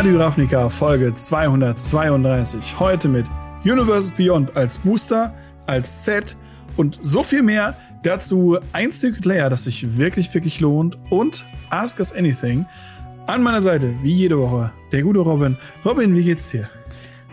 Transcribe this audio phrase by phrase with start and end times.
[0.00, 2.80] Radio Ravnica Folge 232.
[2.80, 3.26] Heute mit
[3.64, 5.34] Universes Beyond als Booster,
[5.66, 6.38] als Set
[6.78, 7.76] und so viel mehr.
[8.02, 12.64] Dazu ein Secret Layer, das sich wirklich, wirklich lohnt und Ask Us Anything.
[13.26, 15.58] An meiner Seite, wie jede Woche, der gute Robin.
[15.84, 16.70] Robin, wie geht's dir?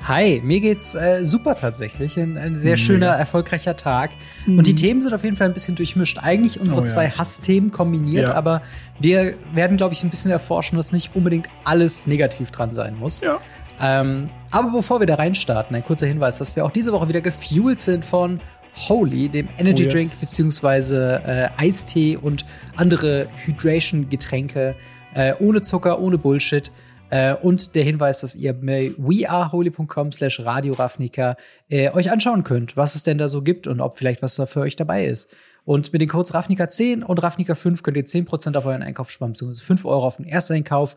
[0.03, 2.17] Hi, mir geht's äh, super tatsächlich.
[2.17, 4.11] Ein, ein sehr schöner, erfolgreicher Tag.
[4.45, 4.59] Mhm.
[4.59, 6.19] Und die Themen sind auf jeden Fall ein bisschen durchmischt.
[6.21, 6.89] Eigentlich unsere oh, ja.
[6.89, 8.33] zwei Hassthemen kombiniert, ja.
[8.33, 8.61] aber
[8.99, 13.21] wir werden, glaube ich, ein bisschen erforschen, dass nicht unbedingt alles negativ dran sein muss.
[13.21, 13.39] Ja.
[13.81, 17.21] Ähm, aber bevor wir da reinstarten, ein kurzer Hinweis, dass wir auch diese Woche wieder
[17.21, 18.39] gefuelt sind von
[18.87, 19.93] Holy, dem Energy oh, yes.
[19.93, 22.45] Drink beziehungsweise äh, Eistee und
[22.75, 24.75] andere Hydration-Getränke
[25.15, 26.71] äh, ohne Zucker, ohne Bullshit.
[27.09, 31.37] Äh, und der Hinweis, dass ihr bei weareholy.com slash Radio Ravnica
[31.69, 34.45] äh, euch anschauen könnt, was es denn da so gibt und ob vielleicht was da
[34.45, 35.33] für euch dabei ist.
[35.63, 39.65] Und mit den Codes Ravnica10 und Ravnica5 könnt ihr 10% auf euren Einkauf sparen, beziehungsweise
[39.65, 40.95] 5 Euro auf den Ersteinkauf.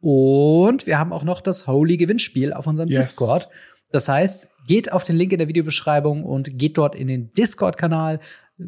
[0.00, 3.08] Und wir haben auch noch das Holy Gewinnspiel auf unserem yes.
[3.08, 3.48] Discord.
[3.90, 8.20] Das heißt, geht auf den Link in der Videobeschreibung und geht dort in den Discord-Kanal,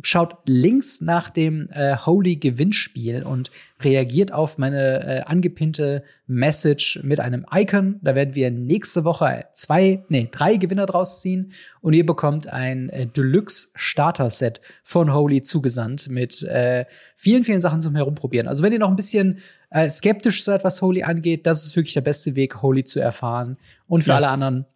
[0.03, 7.21] schaut links nach dem äh, Holy Gewinnspiel und reagiert auf meine äh, angepinnte Message mit
[7.21, 8.01] einem Icon.
[8.03, 12.89] Da werden wir nächste Woche zwei, nee, drei Gewinner draus ziehen und ihr bekommt ein
[12.89, 18.49] äh, Deluxe Starter Set von Holy zugesandt mit äh, vielen, vielen Sachen zum Herumprobieren.
[18.49, 19.39] Also wenn ihr noch ein bisschen
[19.71, 23.59] äh, skeptisch seid, was Holy angeht, das ist wirklich der beste Weg, Holy zu erfahren.
[23.87, 24.25] Und für yes.
[24.25, 24.67] alle anderen,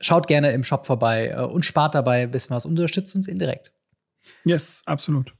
[0.00, 3.72] schaut gerne im Shop vorbei äh, und spart dabei ein bisschen was, unterstützt uns indirekt.
[4.44, 5.34] Yes, absolut.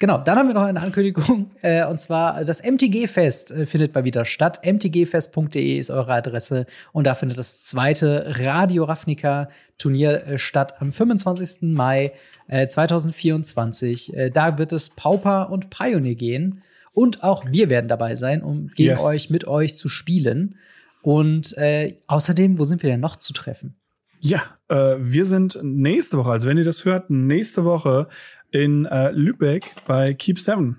[0.00, 4.04] Genau, dann haben wir noch eine Ankündigung, äh, und zwar das MTG-Fest äh, findet mal
[4.04, 4.60] wieder statt.
[4.64, 10.92] mtgfest.de ist eure Adresse und da findet das zweite Radio Ravnica Turnier äh, statt am
[10.92, 11.74] 25.
[11.74, 12.12] Mai
[12.48, 14.14] 2024.
[14.14, 16.62] Äh, äh, da wird es Pauper und Pioneer gehen
[16.94, 19.04] und auch wir werden dabei sein, um gegen yes.
[19.04, 20.56] euch, mit euch zu spielen.
[21.02, 23.77] Und äh, außerdem, wo sind wir denn noch zu treffen?
[24.20, 28.08] Ja, äh, wir sind nächste Woche, also wenn ihr das hört, nächste Woche
[28.50, 30.76] in äh, Lübeck bei Keep Seven.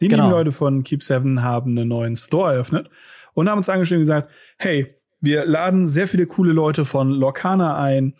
[0.00, 0.24] Die genau.
[0.24, 2.90] lieben Leute von Keep Seven haben einen neuen Store eröffnet
[3.34, 7.78] und haben uns angeschrieben und gesagt, hey, wir laden sehr viele coole Leute von Lorcana
[7.78, 8.14] ein.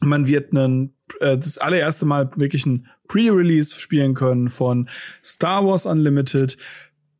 [0.00, 4.88] Man wird einen, äh, das allererste Mal wirklich ein Pre-Release spielen können von
[5.24, 6.58] Star Wars Unlimited.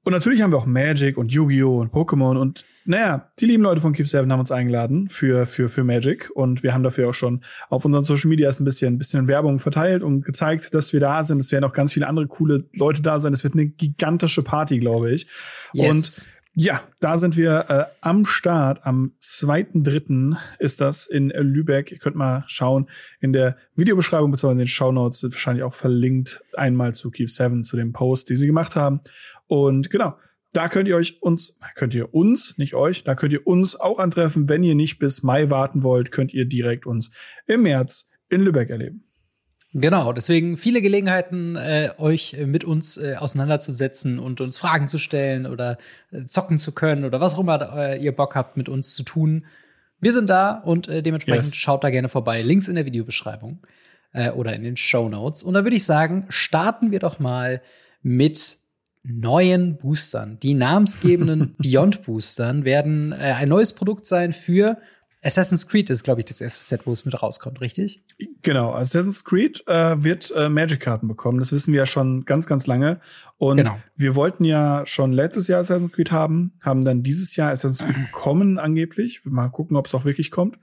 [0.04, 1.80] Und natürlich haben wir auch Magic und Yu-Gi-Oh!
[1.80, 5.68] und Pokémon und naja, die lieben Leute von Keep Seven haben uns eingeladen für, für,
[5.68, 8.98] für Magic und wir haben dafür auch schon auf unseren Social Medias ein bisschen, ein
[8.98, 11.38] bisschen Werbung verteilt und gezeigt, dass wir da sind.
[11.38, 13.32] Es werden auch ganz viele andere coole Leute da sein.
[13.32, 15.26] Es wird eine gigantische Party, glaube ich.
[15.72, 15.94] Yes.
[15.94, 18.86] Und ja, da sind wir äh, am Start.
[18.86, 20.36] Am 2.3.
[20.60, 21.90] ist das in Lübeck.
[21.90, 22.88] Ihr könnt mal schauen.
[23.20, 24.52] In der Videobeschreibung bzw.
[24.52, 28.36] in den Shownotes sind wahrscheinlich auch verlinkt einmal zu Keep Seven, zu dem Post, die
[28.36, 29.00] sie gemacht haben.
[29.48, 30.14] Und genau,
[30.54, 33.98] da könnt ihr euch uns, könnt ihr uns, nicht euch, da könnt ihr uns auch
[33.98, 34.48] antreffen.
[34.48, 37.10] Wenn ihr nicht bis Mai warten wollt, könnt ihr direkt uns
[37.46, 39.04] im März in Lübeck erleben.
[39.76, 45.46] Genau, deswegen viele Gelegenheiten, äh, euch mit uns äh, auseinanderzusetzen und uns Fragen zu stellen
[45.46, 45.78] oder
[46.12, 49.02] äh, zocken zu können oder was auch immer äh, ihr Bock habt, mit uns zu
[49.02, 49.46] tun.
[49.98, 51.56] Wir sind da und äh, dementsprechend yes.
[51.56, 52.40] schaut da gerne vorbei.
[52.42, 53.66] Links in der Videobeschreibung
[54.12, 55.42] äh, oder in den Show Notes.
[55.42, 57.60] Und da würde ich sagen, starten wir doch mal
[58.00, 58.58] mit
[59.04, 60.38] neuen Boostern.
[60.40, 64.78] Die namensgebenden Beyond Boostern werden äh, ein neues Produkt sein für
[65.24, 68.04] Assassin's Creed ist, glaube ich, das erste Set, wo es mit rauskommt, richtig?
[68.42, 71.38] Genau, Assassin's Creed äh, wird äh, Magic-Karten bekommen.
[71.38, 73.00] Das wissen wir ja schon ganz, ganz lange.
[73.38, 73.78] Und genau.
[73.96, 78.06] wir wollten ja schon letztes Jahr Assassin's Creed haben, haben dann dieses Jahr Assassin's Creed
[78.12, 79.22] bekommen, angeblich.
[79.24, 80.58] Mal gucken, ob es auch wirklich kommt.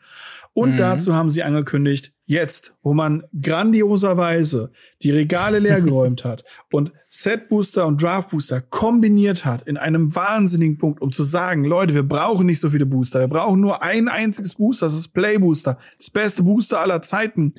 [0.53, 0.78] Und mhm.
[0.78, 7.85] dazu haben sie angekündigt, jetzt, wo man grandioserweise die Regale leergeräumt hat und Set Booster
[7.85, 12.45] und Draft Booster kombiniert hat in einem wahnsinnigen Punkt, um zu sagen, Leute, wir brauchen
[12.45, 16.09] nicht so viele Booster, wir brauchen nur ein einziges Booster, das ist Play Booster, das
[16.09, 17.56] beste Booster aller Zeiten.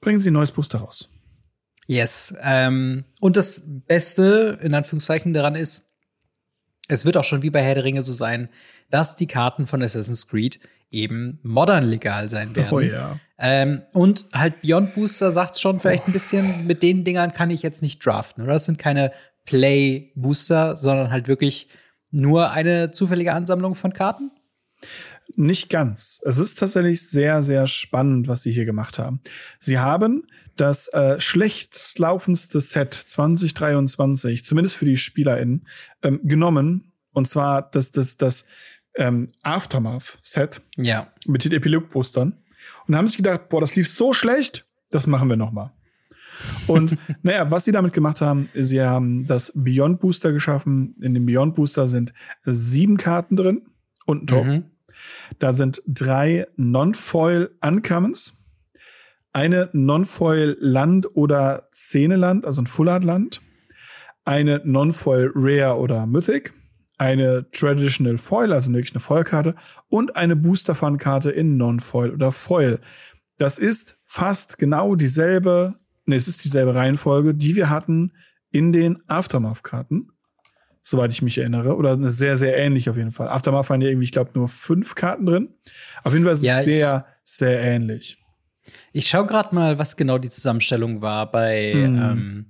[0.00, 1.08] Bringen Sie ein neues Booster raus.
[1.86, 2.34] Yes.
[2.42, 5.94] Ähm, und das Beste, in Anführungszeichen, daran ist,
[6.88, 8.48] es wird auch schon wie bei Herr der Ringe so sein,
[8.90, 10.60] dass die Karten von Assassin's Creed
[10.90, 12.72] eben modern legal sein werden.
[12.72, 13.18] Oh ja.
[13.38, 16.06] Ähm, und halt Beyond Booster sagt schon vielleicht oh.
[16.08, 18.54] ein bisschen, mit den Dingern kann ich jetzt nicht draften, oder?
[18.54, 19.12] Das sind keine
[19.44, 21.68] Play Booster, sondern halt wirklich
[22.10, 24.30] nur eine zufällige Ansammlung von Karten?
[25.34, 26.20] Nicht ganz.
[26.24, 29.20] Es ist tatsächlich sehr, sehr spannend, was sie hier gemacht haben.
[29.58, 35.66] Sie haben das äh, schlecht laufendste Set 2023, zumindest für die SpielerInnen,
[36.02, 36.92] ähm, genommen.
[37.12, 38.46] Und zwar das, das, das
[38.96, 41.12] ähm, Aftermath-Set ja.
[41.26, 42.36] mit den Epilog-Postern.
[42.86, 45.72] Und haben sich gedacht, boah, das lief so schlecht, das machen wir noch mal.
[46.66, 50.96] Und naja, was sie damit gemacht haben, sie haben das Beyond Booster geschaffen.
[51.00, 52.12] In dem Beyond Booster sind
[52.44, 53.66] sieben Karten drin
[54.04, 54.52] und ein Token.
[54.52, 54.64] Mhm.
[55.38, 58.38] Da sind drei Non-Foil Uncommons,
[59.32, 63.42] eine Non-Foil Land oder Szene-Land, also ein Full Art Land,
[64.24, 66.54] eine Non-Foil Rare oder Mythic,
[66.98, 69.54] eine Traditional Foil, also wirklich eine Foil-Karte
[69.88, 72.80] und eine Booster-Fun-Karte in Non-Foil oder Foil.
[73.38, 75.74] Das ist fast genau dieselbe,
[76.06, 78.12] ne, es ist dieselbe Reihenfolge, die wir hatten
[78.50, 80.10] in den Aftermath-Karten
[80.86, 81.76] soweit ich mich erinnere.
[81.76, 83.28] Oder eine sehr, sehr ähnlich auf jeden Fall.
[83.28, 85.48] Aftermath waren ja irgendwie, ich glaube, nur fünf Karten drin.
[86.04, 88.18] Auf jeden Fall ist ja, es sehr, sehr ähnlich.
[88.92, 91.96] Ich schaue gerade mal, was genau die Zusammenstellung war bei, mm.
[91.96, 92.46] ähm,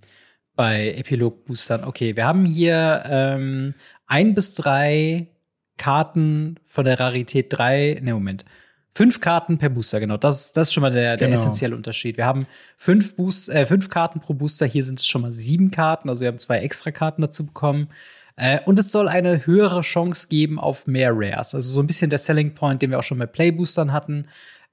[0.57, 1.85] bei Epilog-Boostern.
[1.85, 3.75] Okay, wir haben hier ähm,
[4.07, 5.29] ein bis drei
[5.77, 8.01] Karten von der Rarität drei.
[8.03, 8.45] Ne, Moment.
[8.93, 10.17] Fünf Karten per Booster, genau.
[10.17, 11.39] Das, das ist schon mal der, der genau.
[11.39, 12.17] essentielle Unterschied.
[12.17, 12.47] Wir haben
[12.79, 14.65] fünf, Boost, äh, fünf Karten pro Booster.
[14.65, 16.09] Hier sind es schon mal sieben Karten.
[16.09, 17.89] Also wir haben zwei extra Karten dazu bekommen.
[18.37, 21.55] Äh, und es soll eine höhere Chance geben auf mehr Rares.
[21.55, 24.29] Also so ein bisschen der Selling Point, den wir auch schon bei Playboostern hatten,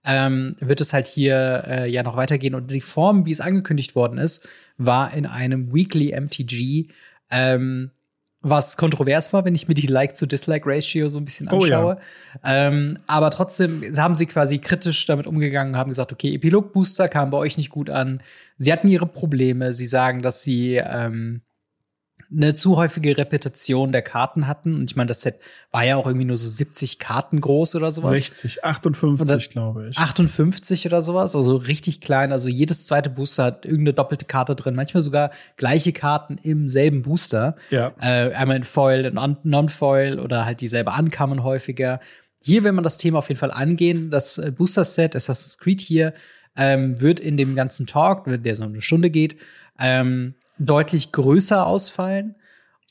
[0.05, 2.55] ähm, wird es halt hier äh, ja noch weitergehen.
[2.55, 4.47] Und die Form, wie es angekündigt worden ist,
[4.77, 6.87] war in einem Weekly MTG.
[7.31, 7.91] Ähm,
[8.45, 11.97] was kontrovers war, wenn ich mir die Like-to-Dislike-Ratio so ein bisschen anschaue.
[11.97, 12.67] Oh, ja.
[12.67, 17.37] ähm, aber trotzdem haben sie quasi kritisch damit umgegangen, haben gesagt, okay, Epilog-Booster kam bei
[17.37, 18.21] euch nicht gut an.
[18.57, 19.71] Sie hatten ihre Probleme.
[19.71, 21.41] Sie sagen, dass sie ähm,
[22.35, 24.75] eine zu häufige Repetition der Karten hatten.
[24.75, 25.39] Und ich meine, das Set
[25.71, 28.17] war ja auch irgendwie nur so 70 Karten groß oder sowas.
[28.19, 29.97] 60, 58, glaube ich.
[29.97, 32.31] 58 oder sowas, also richtig klein.
[32.31, 37.01] Also jedes zweite Booster hat irgendeine doppelte Karte drin, manchmal sogar gleiche Karten im selben
[37.01, 37.55] Booster.
[37.69, 37.93] Ja.
[37.99, 41.99] Äh, einmal in Foil, in Non-Foil oder halt dieselbe ankamen häufiger.
[42.41, 44.09] Hier will man das Thema auf jeden Fall angehen.
[44.09, 46.13] Das äh, Booster-Set Assassin's Creed hier
[46.55, 49.37] ähm, wird in dem ganzen Talk, der so eine Stunde geht,
[49.79, 52.35] ähm, deutlich größer ausfallen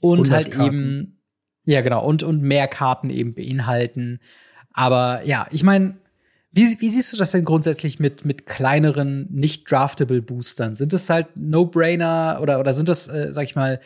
[0.00, 0.66] und halt Karten.
[0.66, 1.22] eben
[1.64, 4.20] ja genau und und mehr Karten eben beinhalten.
[4.72, 5.96] Aber ja, ich meine,
[6.50, 10.74] wie, wie siehst du das denn grundsätzlich mit mit kleineren nicht draftable Boostern?
[10.74, 13.80] Sind das halt No-Brainer oder oder sind das äh, sag ich mal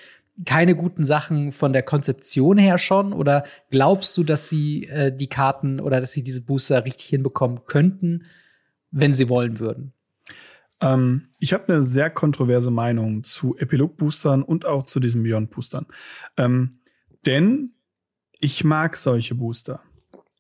[0.45, 3.13] keine guten Sachen von der Konzeption her schon?
[3.13, 7.61] Oder glaubst du, dass sie äh, die Karten oder dass sie diese Booster richtig hinbekommen
[7.67, 8.25] könnten,
[8.91, 9.93] wenn sie wollen würden?
[10.81, 15.87] Ähm, ich habe eine sehr kontroverse Meinung zu Epilog-Boostern und auch zu diesen Beyond-Boostern.
[16.37, 16.79] Ähm,
[17.25, 17.73] denn
[18.39, 19.81] ich mag solche Booster.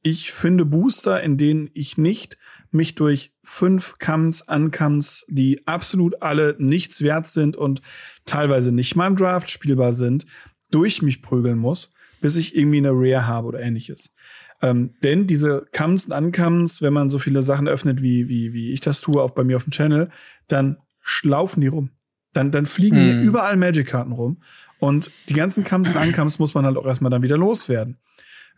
[0.02, 2.38] Ich finde Booster, in denen ich nicht
[2.70, 7.82] mich durch fünf Comes, Uncomes, die absolut alle nichts wert sind und
[8.24, 10.26] teilweise nicht mal im Draft spielbar sind,
[10.70, 14.14] durch mich prügeln muss, bis ich irgendwie eine Rare habe oder ähnliches.
[14.62, 18.72] Ähm, denn diese Comes und Uncomes, wenn man so viele Sachen öffnet, wie, wie, wie
[18.72, 20.10] ich das tue, auch bei mir auf dem Channel,
[20.48, 20.78] dann
[21.22, 21.90] laufen die rum.
[22.32, 23.22] Dann, dann fliegen hier mhm.
[23.22, 24.42] überall Magic-Karten rum.
[24.78, 27.98] Und die ganzen Comes und Uncomes muss man halt auch erstmal dann wieder loswerden.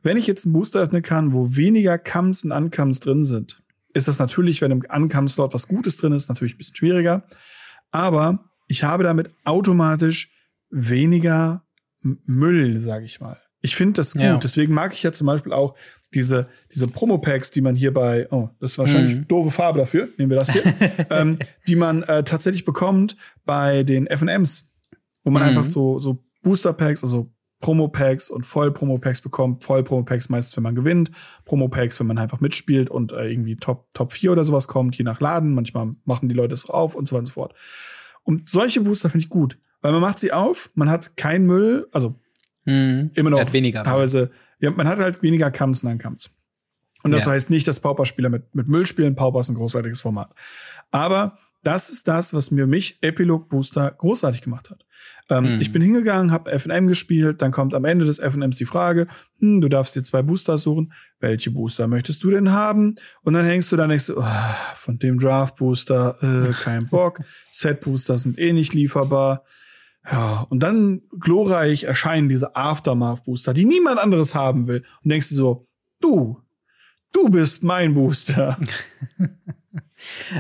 [0.03, 3.62] Wenn ich jetzt einen Booster öffnen kann, wo weniger Comes und Uncomes drin sind,
[3.95, 7.25] ist das natürlich, wenn im Uncome-Slot was Gutes drin ist, natürlich ein bisschen schwieriger.
[7.91, 10.31] Aber ich habe damit automatisch
[10.71, 11.65] weniger
[12.03, 13.39] Müll, sage ich mal.
[13.60, 14.22] Ich finde das gut.
[14.22, 14.37] Ja.
[14.37, 15.75] Deswegen mag ich ja zum Beispiel auch
[16.14, 19.28] diese, diese Promo-Packs, die man hier bei, oh, das ist wahrscheinlich mhm.
[19.28, 20.62] doofe Farbe dafür, nehmen wir das hier,
[21.10, 24.72] ähm, die man äh, tatsächlich bekommt bei den FMs,
[25.25, 25.49] wo man mhm.
[25.49, 27.30] einfach so, so Booster-Packs, also
[27.61, 29.64] Promo-Packs und Voll-Promo-Packs bekommt.
[29.64, 31.11] Voll-Promo-Packs meistens, wenn man gewinnt.
[31.44, 35.04] Promo-Packs, wenn man einfach mitspielt und äh, irgendwie Top, Top 4 oder sowas kommt, je
[35.04, 35.54] nach Laden.
[35.54, 37.54] Manchmal machen die Leute es auf und so weiter und so fort.
[38.23, 41.88] Und solche Booster finde ich gut, weil man macht sie auf, man hat keinen Müll,
[41.92, 42.14] also
[42.68, 43.10] Mhm.
[43.14, 43.82] Immer noch weniger.
[43.82, 44.30] teilweise.
[44.60, 46.30] Ja, man hat halt weniger Kamps und Kamps.
[47.04, 47.32] Und das ja.
[47.32, 49.14] heißt nicht, dass Pauper-Spieler mit, mit Müll spielen.
[49.14, 50.34] Pauper ist ein großartiges Format.
[50.90, 54.84] Aber das ist das, was mir mich Epilog Booster großartig gemacht hat.
[55.30, 55.60] Ähm, mhm.
[55.60, 59.06] Ich bin hingegangen, habe FNM gespielt, dann kommt am Ende des FNMs die Frage,
[59.38, 60.92] hm, du darfst dir zwei Booster suchen.
[61.20, 62.96] Welche Booster möchtest du denn haben?
[63.22, 64.25] Und dann hängst du da nicht so, oh,
[64.75, 67.20] von dem Draft Booster, äh, kein Bock.
[67.50, 69.44] Set Booster sind eh nicht lieferbar.
[70.11, 74.85] Ja, und dann glorreich erscheinen diese Aftermath-Booster, die niemand anderes haben will.
[75.03, 75.67] Und denkst du so,
[76.00, 76.41] du,
[77.12, 78.59] du bist mein Booster.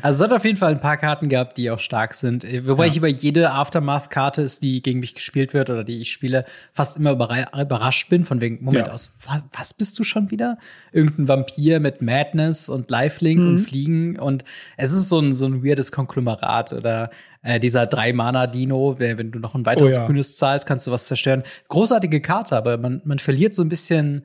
[0.02, 2.44] Also es hat auf jeden Fall ein paar Karten gehabt, die auch stark sind.
[2.66, 2.90] Wobei ja.
[2.90, 6.96] ich über jede Aftermath-Karte ist, die gegen mich gespielt wird oder die ich spiele, fast
[6.96, 8.24] immer überrascht bin.
[8.24, 8.92] Von wegen, Moment, ja.
[8.92, 9.18] aus
[9.52, 10.58] was bist du schon wieder?
[10.92, 13.48] Irgendein Vampir mit Madness und Lifelink mhm.
[13.48, 14.18] und Fliegen.
[14.18, 14.44] Und
[14.76, 17.10] es ist so ein, so ein weirdes Konglomerat oder
[17.42, 20.06] äh, dieser Drei-Mana-Dino, wenn du noch ein weiteres oh ja.
[20.06, 21.42] grünes zahlst, kannst du was zerstören.
[21.68, 24.22] Großartige Karte, aber man, man verliert so ein bisschen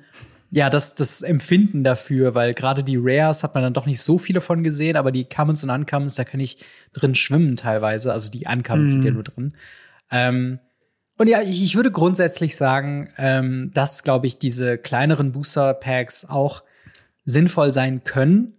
[0.55, 4.19] ja, das, das Empfinden dafür, weil gerade die Rares hat man dann doch nicht so
[4.19, 6.59] viele von gesehen, aber die Commons und Uncommons, da kann ich
[6.93, 8.13] drin schwimmen teilweise.
[8.13, 8.91] Also die Uncommons mm.
[8.91, 9.15] sind ja mhm.
[9.15, 9.53] nur drin.
[10.11, 10.59] Ähm,
[11.17, 16.61] Und ja, ich, ich würde grundsätzlich sagen, ähm, dass, glaube ich, diese kleineren Booster-Packs auch
[17.25, 18.53] sinnvoll sein können.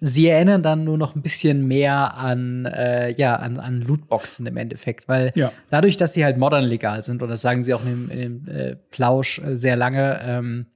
[0.00, 4.56] Sie erinnern dann nur noch ein bisschen mehr an, äh, ja, an, an Lootboxen im
[4.56, 5.52] Endeffekt, weil ja.
[5.68, 8.18] dadurch, dass sie halt modern legal sind, und das sagen sie auch in dem, in
[8.18, 10.66] dem äh, Plausch äh, sehr lange, ähm,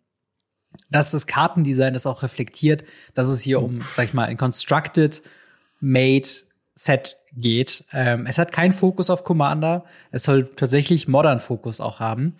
[0.91, 5.23] dass das Kartendesign das auch reflektiert, dass es hier um, sag ich mal, ein constructed,
[5.81, 6.29] made
[6.75, 7.85] Set geht.
[7.93, 9.85] Ähm, es hat keinen Fokus auf Commander.
[10.11, 12.37] Es soll tatsächlich modern Fokus auch haben.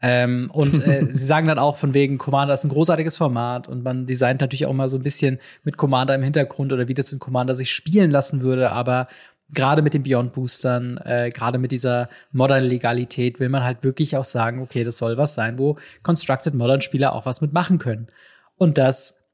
[0.00, 3.82] Ähm, und äh, sie sagen dann auch von wegen, Commander ist ein großartiges Format und
[3.82, 7.12] man designt natürlich auch mal so ein bisschen mit Commander im Hintergrund oder wie das
[7.12, 9.08] in Commander sich spielen lassen würde, aber
[9.50, 14.16] gerade mit den Beyond Boostern, äh, gerade mit dieser Modern Legalität will man halt wirklich
[14.16, 18.08] auch sagen, okay, das soll was sein, wo Constructed Modern Spieler auch was mitmachen können.
[18.56, 19.27] Und das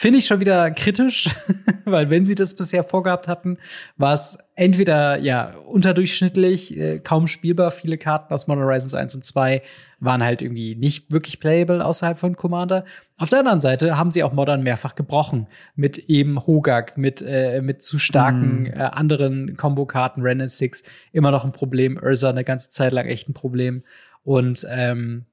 [0.00, 1.28] Finde ich schon wieder kritisch,
[1.84, 3.58] weil wenn sie das bisher vorgehabt hatten,
[3.96, 7.72] war es entweder ja unterdurchschnittlich, äh, kaum spielbar.
[7.72, 9.60] Viele Karten aus Modern Horizons 1 und 2
[9.98, 12.84] waren halt irgendwie nicht wirklich playable außerhalb von Commander.
[13.16, 17.60] Auf der anderen Seite haben sie auch Modern mehrfach gebrochen mit eben Hogak, mit äh,
[17.60, 18.66] mit zu starken mm.
[18.66, 23.28] äh, anderen Combo-Karten, Ren 6 immer noch ein Problem, Ursa eine ganze Zeit lang echt
[23.28, 23.82] ein Problem
[24.22, 25.24] und ähm,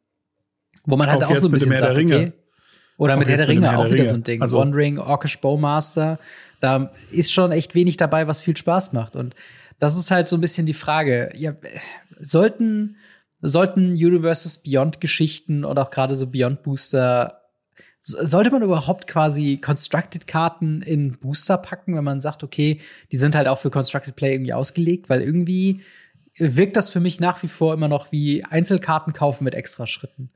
[0.85, 2.33] wo man halt auch, auch so ein bisschen sagt, okay,
[2.97, 4.41] oder mit Herr der Ringe, auch wieder so ein Ding.
[4.41, 6.19] Also, One Ring, Orkish Bowmaster.
[6.61, 9.15] Da ist schon echt wenig dabei, was viel Spaß macht.
[9.15, 9.35] Und
[9.79, 11.31] das ist halt so ein bisschen die Frage.
[11.35, 11.53] Ja,
[12.19, 12.95] sollten,
[13.41, 17.41] sollten Universes Beyond Geschichten und auch gerade so Beyond Booster
[18.07, 22.79] sollte man überhaupt quasi Constructed Karten in Booster packen, wenn man sagt, okay,
[23.11, 25.81] die sind halt auch für Constructed Play irgendwie ausgelegt, weil irgendwie
[26.37, 30.29] wirkt das für mich nach wie vor immer noch wie Einzelkarten kaufen mit extra Schritten.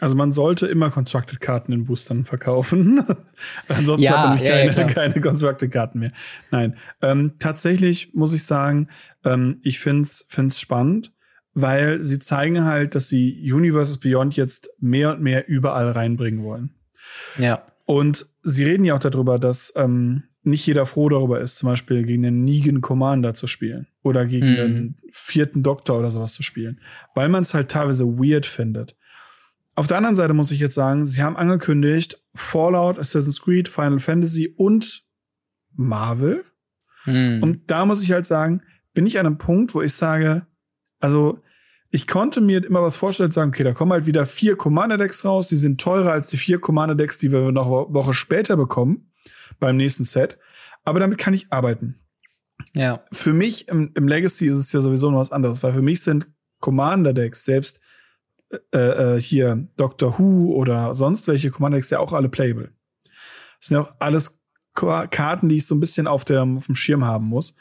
[0.00, 3.04] Also man sollte immer Constructed-Karten in Boostern verkaufen.
[3.68, 6.12] Ansonsten ja, hat man nämlich ja, keine, ja, keine Constructed-Karten mehr.
[6.50, 8.88] Nein, ähm, tatsächlich muss ich sagen,
[9.24, 11.12] ähm, ich find's find's spannend,
[11.52, 16.70] weil sie zeigen halt, dass sie Universes Beyond jetzt mehr und mehr überall reinbringen wollen.
[17.36, 17.66] Ja.
[17.84, 22.04] Und sie reden ja auch darüber, dass ähm, nicht jeder froh darüber ist, zum Beispiel
[22.04, 24.56] gegen den Negan Commander zu spielen oder gegen mhm.
[24.56, 26.80] den vierten Doktor oder sowas zu spielen,
[27.14, 28.96] weil man es halt teilweise weird findet.
[29.78, 34.00] Auf der anderen Seite muss ich jetzt sagen, sie haben angekündigt, Fallout, Assassin's Creed, Final
[34.00, 35.04] Fantasy und
[35.76, 36.44] Marvel.
[37.04, 37.44] Hm.
[37.44, 40.48] Und da muss ich halt sagen, bin ich an einem Punkt, wo ich sage,
[40.98, 41.38] also
[41.92, 45.46] ich konnte mir immer was vorstellen, sagen, okay, da kommen halt wieder vier Commander-Decks raus,
[45.46, 49.12] die sind teurer als die vier Commander-Decks, die wir noch eine Woche später bekommen,
[49.60, 50.38] beim nächsten Set.
[50.82, 51.94] Aber damit kann ich arbeiten.
[52.74, 53.04] Ja.
[53.12, 56.02] Für mich im, im Legacy ist es ja sowieso noch was anderes, weil für mich
[56.02, 56.26] sind
[56.58, 57.78] Commander-Decks, selbst
[58.72, 58.78] äh,
[59.16, 62.72] äh, hier Doctor Who oder sonst welche Commander-Decks ja auch alle playable.
[63.58, 64.42] Das sind ja auch alles
[64.74, 67.56] Karten, die ich so ein bisschen auf, der, auf dem Schirm haben muss.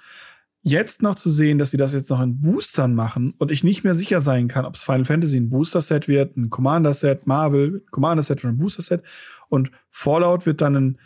[0.62, 3.84] Jetzt noch zu sehen, dass sie das jetzt noch in Boostern machen und ich nicht
[3.84, 8.44] mehr sicher sein kann, ob es Final Fantasy ein Booster-Set wird, ein Commander-Set, Marvel, Commander-Set
[8.44, 9.02] oder ein Booster-Set
[9.50, 11.00] und Fallout wird dann ein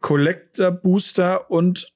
[0.00, 1.92] Collector-Booster und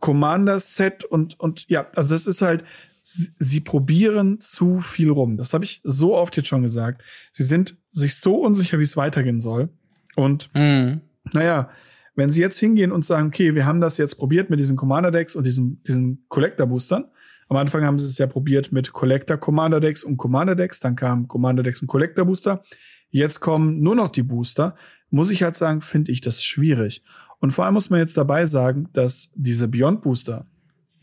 [0.00, 2.64] Commander-Set und, und ja, also das ist halt,
[3.06, 5.36] sie, probieren zu viel rum.
[5.36, 7.02] Das habe ich so oft jetzt schon gesagt.
[7.30, 9.68] Sie sind sich so unsicher, wie es weitergehen soll.
[10.16, 11.02] Und mhm.
[11.32, 11.70] naja,
[12.16, 15.36] wenn sie jetzt hingehen und sagen, okay, wir haben das jetzt probiert mit diesen Commander-Decks
[15.36, 17.04] und diesen, diesen Collector-Boostern.
[17.48, 20.96] Am Anfang haben sie es ja probiert mit Collector Commander Decks und Commander Decks, dann
[20.96, 22.64] kam Commander Decks und Collector Booster.
[23.10, 24.74] Jetzt kommen nur noch die Booster.
[25.10, 27.04] Muss ich halt sagen, finde ich das schwierig.
[27.38, 30.42] Und vor allem muss man jetzt dabei sagen, dass diese Beyond Booster,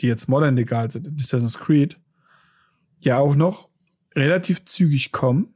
[0.02, 1.98] die jetzt modern legal sind in Assassin's Creed,
[3.00, 3.70] ja auch noch
[4.16, 5.54] relativ zügig kommen.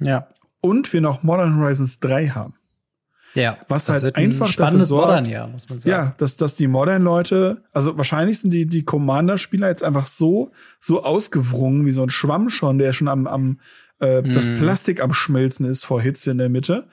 [0.00, 0.28] Ja.
[0.60, 2.54] Und wir noch Modern Horizons 3 haben.
[3.34, 3.58] Ja.
[3.68, 5.90] Was halt einfach ein dafür sorgt, Modern Jahr, muss man sagen.
[5.90, 11.02] Ja, dass, dass die Modern-Leute, also wahrscheinlich sind die, die Commander-Spieler jetzt einfach so, so
[11.02, 13.60] ausgewrungen wie so ein Schwamm schon, der schon am, am
[14.00, 14.32] äh, mm.
[14.32, 16.88] das Plastik am Schmelzen ist vor Hitze in der Mitte,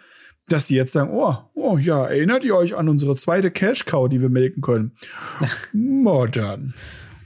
[0.52, 4.22] dass sie jetzt sagen, oh, oh ja, erinnert ihr euch an unsere zweite Cash-Cow, die
[4.22, 4.92] wir melken können?
[5.74, 6.74] Modern.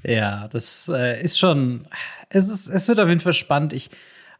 [0.03, 1.87] Ja, das äh, ist schon,
[2.29, 3.73] es, ist, es wird auf jeden Fall spannend.
[3.73, 3.89] Ich,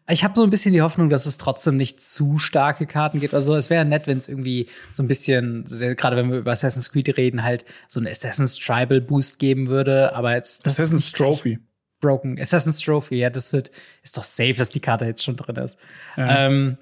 [0.10, 3.34] ich habe so ein bisschen die Hoffnung, dass es trotzdem nicht zu starke Karten gibt.
[3.34, 5.64] Also es wäre nett, wenn es irgendwie so ein bisschen,
[5.96, 10.14] gerade wenn wir über Assassin's Creed reden, halt so ein Assassin's Tribal Boost geben würde.
[10.14, 11.60] Aber jetzt das Assassin's Trophy.
[12.02, 12.38] Broken.
[12.38, 13.72] Assassin's Trophy, ja, das wird,
[14.02, 15.80] ist doch safe, dass die Karte jetzt schon drin ist.
[16.18, 16.48] Ja.
[16.48, 16.78] Ähm,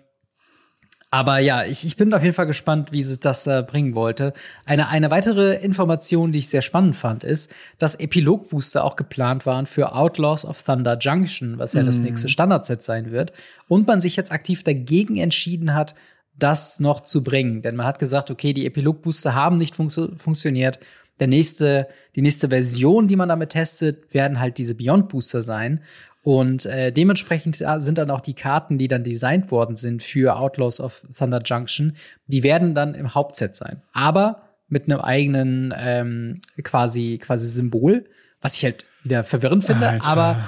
[1.13, 4.33] aber ja, ich, ich bin auf jeden Fall gespannt, wie sie das äh, bringen wollte.
[4.65, 9.65] Eine, eine weitere Information, die ich sehr spannend fand, ist, dass Epilog-Booster auch geplant waren
[9.65, 11.85] für Outlaws of Thunder Junction, was ja mm.
[11.85, 12.05] das mhm.
[12.05, 13.33] nächste Standardset sein wird.
[13.67, 15.95] Und man sich jetzt aktiv dagegen entschieden hat,
[16.39, 17.61] das noch zu bringen.
[17.61, 20.79] Denn man hat gesagt, okay, die Epilog-Booster haben nicht fun funktioniert.
[21.19, 25.81] Der nächste, die nächste Version, die man damit testet, werden halt diese Beyond Booster sein.
[26.23, 30.79] Und äh, dementsprechend sind dann auch die Karten, die dann designt worden sind für Outlaws
[30.79, 31.95] of Thunder Junction,
[32.27, 33.81] die werden dann im Hauptset sein.
[33.91, 38.05] Aber mit einem eigenen ähm, quasi, quasi Symbol,
[38.39, 39.87] was ich halt wieder verwirrend finde.
[39.87, 40.05] Alter.
[40.05, 40.43] Aber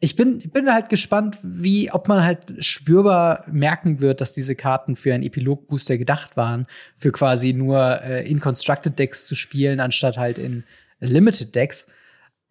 [0.00, 4.56] ich bin, ich bin halt gespannt, wie, ob man halt spürbar merken wird, dass diese
[4.56, 6.66] Karten für einen Epilog-Booster gedacht waren,
[6.96, 10.64] für quasi nur äh, in Constructed Decks zu spielen, anstatt halt in
[10.98, 11.86] Limited Decks.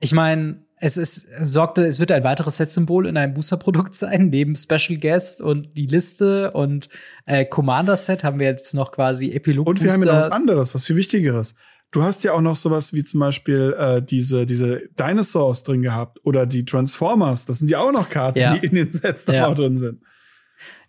[0.01, 4.55] Ich meine, es ist, sorgte, es wird ein weiteres Set-Symbol in einem Booster-Produkt sein, neben
[4.55, 6.89] Special Guest und die Liste und
[7.27, 9.69] äh, Commander-Set haben wir jetzt noch quasi Epilog-Booster.
[9.69, 11.55] Und wir haben ja noch was anderes, was viel Wichtigeres.
[11.91, 16.19] Du hast ja auch noch sowas wie zum Beispiel äh, diese, diese Dinosaurs drin gehabt
[16.23, 17.45] oder die Transformers.
[17.45, 18.55] Das sind ja auch noch Karten, ja.
[18.55, 19.53] die in den Sets da ja.
[19.53, 20.01] drin sind.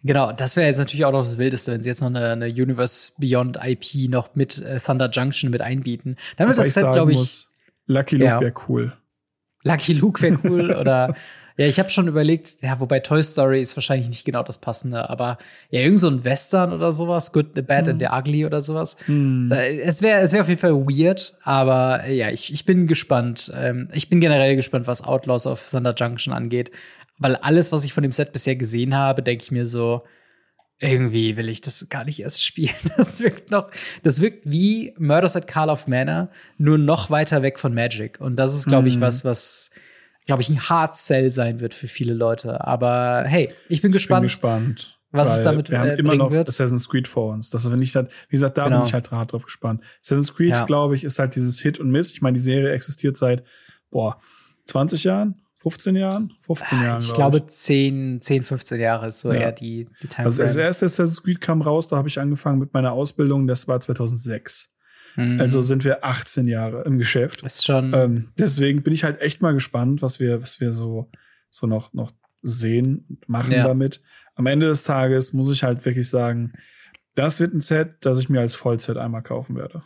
[0.04, 2.46] Genau, das wäre jetzt natürlich auch noch das Wildeste, wenn sie jetzt noch eine, eine
[2.46, 6.16] Universe Beyond IP noch mit äh, Thunder Junction mit einbieten.
[6.38, 7.18] Dann wird das Set, glaube ich.
[7.18, 7.50] Muss,
[7.86, 8.40] Lucky Luke ja.
[8.40, 8.92] wäre cool.
[9.64, 11.14] Lucky Luke wäre cool oder
[11.56, 15.10] ja, ich habe schon überlegt, ja, wobei Toy Story ist wahrscheinlich nicht genau das passende,
[15.10, 15.36] aber
[15.70, 17.90] ja, irgend so ein Western oder sowas, Good, the Bad mm.
[17.90, 18.96] and the Ugly oder sowas.
[19.06, 19.52] Mm.
[19.52, 23.52] Es wäre es wäre auf jeden Fall weird, aber ja, ich, ich bin gespannt.
[23.54, 26.70] Ähm, ich bin generell gespannt, was Outlaws of Thunder Junction angeht,
[27.18, 30.04] weil alles, was ich von dem Set bisher gesehen habe, denke ich mir so,
[30.82, 32.74] irgendwie will ich das gar nicht erst spielen.
[32.96, 33.70] Das wirkt noch,
[34.02, 38.20] das wirkt wie Murders at Carl of Manor, nur noch weiter weg von Magic.
[38.20, 39.00] Und das ist, glaube ich, mm.
[39.00, 39.70] was, was,
[40.26, 42.66] glaube ich, ein Hard Sell sein wird für viele Leute.
[42.66, 44.26] Aber hey, ich bin gespannt.
[44.26, 44.98] Ich bin gespannt.
[45.12, 46.48] Was es damit wir haben äh, immer noch wird.
[46.48, 47.50] Assassin's Creed vor uns.
[47.50, 48.78] Das ist, wenn ich halt, wie gesagt, da genau.
[48.78, 49.82] bin ich halt hart drauf gespannt.
[50.00, 50.64] Assassin's Creed, ja.
[50.64, 52.12] glaube ich, ist halt dieses Hit und Miss.
[52.12, 53.44] Ich meine, die Serie existiert seit,
[53.90, 54.18] boah,
[54.66, 55.41] 20 Jahren?
[55.62, 56.32] 15 Jahren?
[56.42, 57.00] 15 ah, Jahren.
[57.00, 57.46] Ich glaube, ich.
[57.46, 59.40] 10, 10, 15 Jahre ist so ja.
[59.40, 60.24] eher die, die Time.
[60.24, 63.68] Also das erste Assassin's Creed kam raus, da habe ich angefangen mit meiner Ausbildung, das
[63.68, 64.74] war 2006.
[65.14, 65.40] Mhm.
[65.40, 67.42] Also sind wir 18 Jahre im Geschäft.
[67.42, 67.94] Ist schon.
[67.94, 71.10] Ähm, deswegen bin ich halt echt mal gespannt, was wir, was wir so,
[71.50, 72.10] so noch, noch
[72.42, 73.64] sehen und machen ja.
[73.64, 74.02] damit.
[74.34, 76.54] Am Ende des Tages muss ich halt wirklich sagen,
[77.14, 79.82] das wird ein Set, das ich mir als Vollset einmal kaufen werde.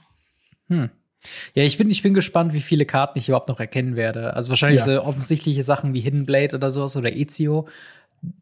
[0.68, 0.90] Hm.
[1.54, 4.34] Ja, ich bin, ich bin gespannt, wie viele Karten ich überhaupt noch erkennen werde.
[4.34, 5.00] Also wahrscheinlich ja.
[5.00, 7.66] so offensichtliche Sachen wie Hidden Blade oder sowas oder Ezio.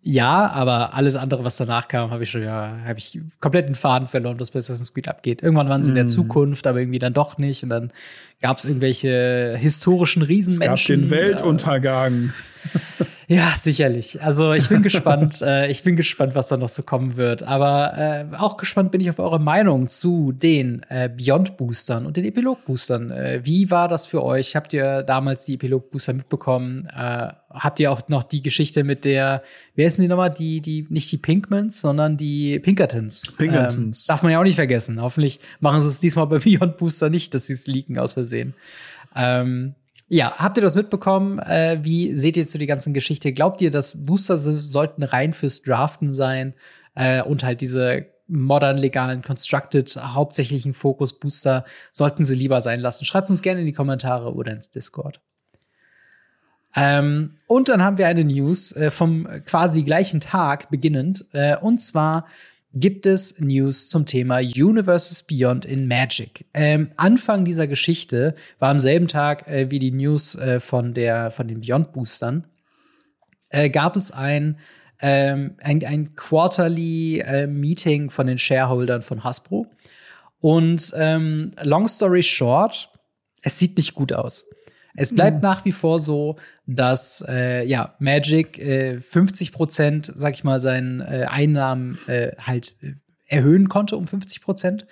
[0.03, 3.75] Ja, aber alles andere, was danach kam, habe ich schon, ja, habe ich komplett den
[3.75, 5.43] Faden verloren, was bei Assassin's Creed abgeht.
[5.43, 5.93] Irgendwann waren sie mm.
[5.93, 6.09] in der mhm.
[6.09, 7.63] Zukunft, aber irgendwie dann doch nicht.
[7.63, 7.93] Und dann
[8.41, 11.05] gab es irgendwelche historischen Riesenmenschen.
[11.05, 12.33] Es gab den Weltuntergang.
[13.29, 14.23] Ja, sicherlich.
[14.23, 15.25] Also ich bin gespannt.
[15.45, 17.43] Äh, ich bin gespannt, was da noch so kommen wird.
[17.43, 22.25] Aber äh, auch gespannt bin ich auf eure Meinung zu den äh, Beyond-Boostern und den
[22.25, 23.11] Epilog-Boostern.
[23.11, 24.57] Äh, wie war das für euch?
[24.57, 26.87] Habt ihr damals die Epilog-Booster mitbekommen?
[26.87, 29.43] Äh, habt ihr auch noch die Geschichte mit der,
[29.75, 30.31] wer ist denn die nochmal?
[30.31, 33.33] Die, die, nicht die Pinkmans, sondern die Pinkertons.
[33.37, 34.07] Pinkertons.
[34.07, 35.01] Ähm, darf man ja auch nicht vergessen.
[35.01, 38.55] Hoffentlich machen sie es diesmal bei Beyond Booster nicht, dass sie es leaken aus Versehen.
[39.17, 39.75] Ähm,
[40.09, 41.39] ja, habt ihr das mitbekommen?
[41.39, 43.33] Äh, wie seht ihr zu der ganzen Geschichte?
[43.33, 46.55] Glaubt ihr, dass Booster sollten rein fürs Draften sein
[46.95, 53.05] äh, und halt diese modern, legalen, constructed, hauptsächlichen Fokus-Booster sollten sie lieber sein lassen?
[53.05, 55.21] Schreibt uns gerne in die Kommentare oder ins Discord.
[56.77, 61.25] Ähm, und dann haben wir eine News äh, vom quasi gleichen Tag beginnend.
[61.33, 62.27] Äh, und zwar
[62.75, 66.45] gibt es News zum Thema Universes Beyond in Magic.
[66.53, 71.31] Ähm, Anfang dieser Geschichte war am selben Tag äh, wie die News äh, von, der,
[71.31, 72.45] von den Beyond Boostern,
[73.51, 74.59] äh, gab es ein,
[75.01, 79.67] ähm, ein, ein Quarterly äh, Meeting von den Shareholdern von Hasbro.
[80.41, 82.91] Und ähm, long story short,
[83.43, 84.47] es sieht nicht gut aus.
[84.97, 85.43] Es bleibt mhm.
[85.43, 91.01] nach wie vor so, dass äh, ja Magic äh, 50 Prozent, sag ich mal, seinen
[91.01, 92.95] äh, Einnahmen äh, halt äh,
[93.27, 94.87] erhöhen konnte um 50 Prozent.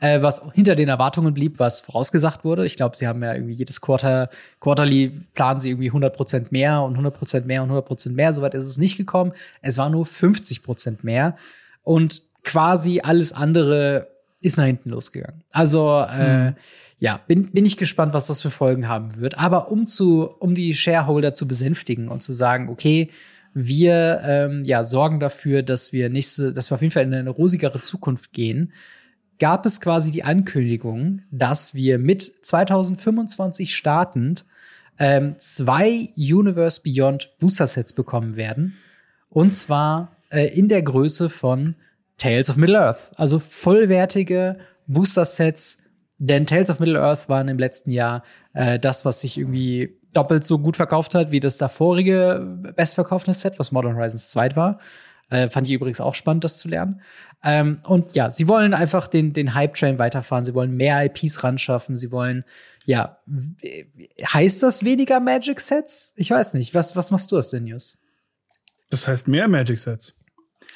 [0.00, 2.64] Äh, was hinter den Erwartungen blieb, was vorausgesagt wurde.
[2.64, 6.82] Ich glaube, sie haben ja irgendwie jedes Quarter, Quarterly planen sie irgendwie 100 Prozent mehr
[6.82, 8.32] und 100 Prozent mehr und 100 Prozent mehr.
[8.32, 9.32] Soweit ist es nicht gekommen.
[9.60, 11.36] Es war nur 50 Prozent mehr
[11.82, 15.42] und quasi alles andere ist nach hinten losgegangen.
[15.50, 16.54] Also äh, mhm
[16.98, 19.38] ja, bin, bin ich gespannt, was das für Folgen haben wird.
[19.38, 23.10] Aber um zu, um die Shareholder zu besänftigen und zu sagen, okay,
[23.54, 27.30] wir ähm, ja, sorgen dafür, dass wir nächste, dass wir auf jeden Fall in eine
[27.30, 28.72] rosigere Zukunft gehen,
[29.38, 34.44] gab es quasi die Ankündigung, dass wir mit 2025 startend
[34.98, 38.76] ähm, zwei Universe Beyond Booster Sets bekommen werden.
[39.30, 41.76] Und zwar äh, in der Größe von
[42.18, 43.10] Tales of Middle-earth.
[43.16, 45.82] Also vollwertige Booster Sets
[46.18, 50.58] denn Tales of Middle-earth waren im letzten Jahr äh, das, was sich irgendwie doppelt so
[50.58, 54.80] gut verkauft hat wie das davorige bestverkaufte Set, was Modern Horizons 2 war.
[55.30, 57.02] Äh, fand ich übrigens auch spannend, das zu lernen.
[57.44, 60.44] Ähm, und ja, sie wollen einfach den, den Hype-Train weiterfahren.
[60.44, 61.94] Sie wollen mehr IPs ran schaffen.
[61.94, 62.44] Sie wollen,
[62.84, 63.18] ja,
[64.32, 66.14] heißt das weniger Magic-Sets?
[66.16, 66.74] Ich weiß nicht.
[66.74, 67.98] Was, was machst du aus den News?
[68.90, 70.17] Das heißt mehr Magic-Sets.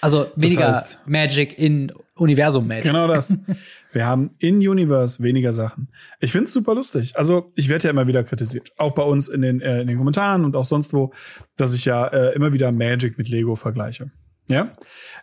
[0.02, 2.84] Also weniger das heißt, Magic in Universum Magic.
[2.84, 3.38] Genau das.
[3.92, 5.88] Wir haben in Universe weniger Sachen.
[6.18, 7.16] Ich find's super lustig.
[7.16, 9.98] Also ich werde ja immer wieder kritisiert, auch bei uns in den, äh, in den
[9.98, 11.12] Kommentaren und auch sonst wo,
[11.56, 14.10] dass ich ja äh, immer wieder Magic mit Lego vergleiche.
[14.48, 14.72] Ja?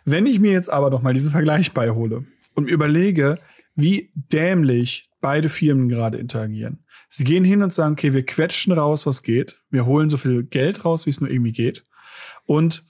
[0.06, 3.38] Wenn ich mir jetzt aber doch mal diesen Vergleich beihole und mir überlege,
[3.74, 6.84] wie dämlich beide Firmen gerade interagieren.
[7.10, 9.60] Sie gehen hin und sagen, okay, wir quetschen raus, was geht.
[9.70, 11.84] Wir holen so viel Geld raus, wie es nur irgendwie geht.
[12.46, 12.84] Und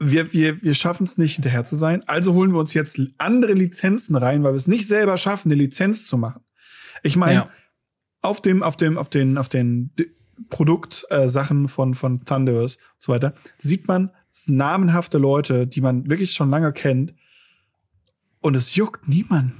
[0.00, 2.02] wir, wir, wir schaffen es nicht, hinterher zu sein.
[2.08, 5.60] Also holen wir uns jetzt andere Lizenzen rein, weil wir es nicht selber schaffen, eine
[5.60, 6.42] Lizenz zu machen.
[7.02, 7.50] Ich meine, ja.
[8.22, 9.92] auf dem, auf dem, auf den, auf den
[10.48, 14.10] Produktsachen äh, von, von Thunderous und so weiter, sieht man
[14.46, 17.14] namenhafte Leute, die man wirklich schon lange kennt.
[18.40, 19.52] Und es juckt niemand.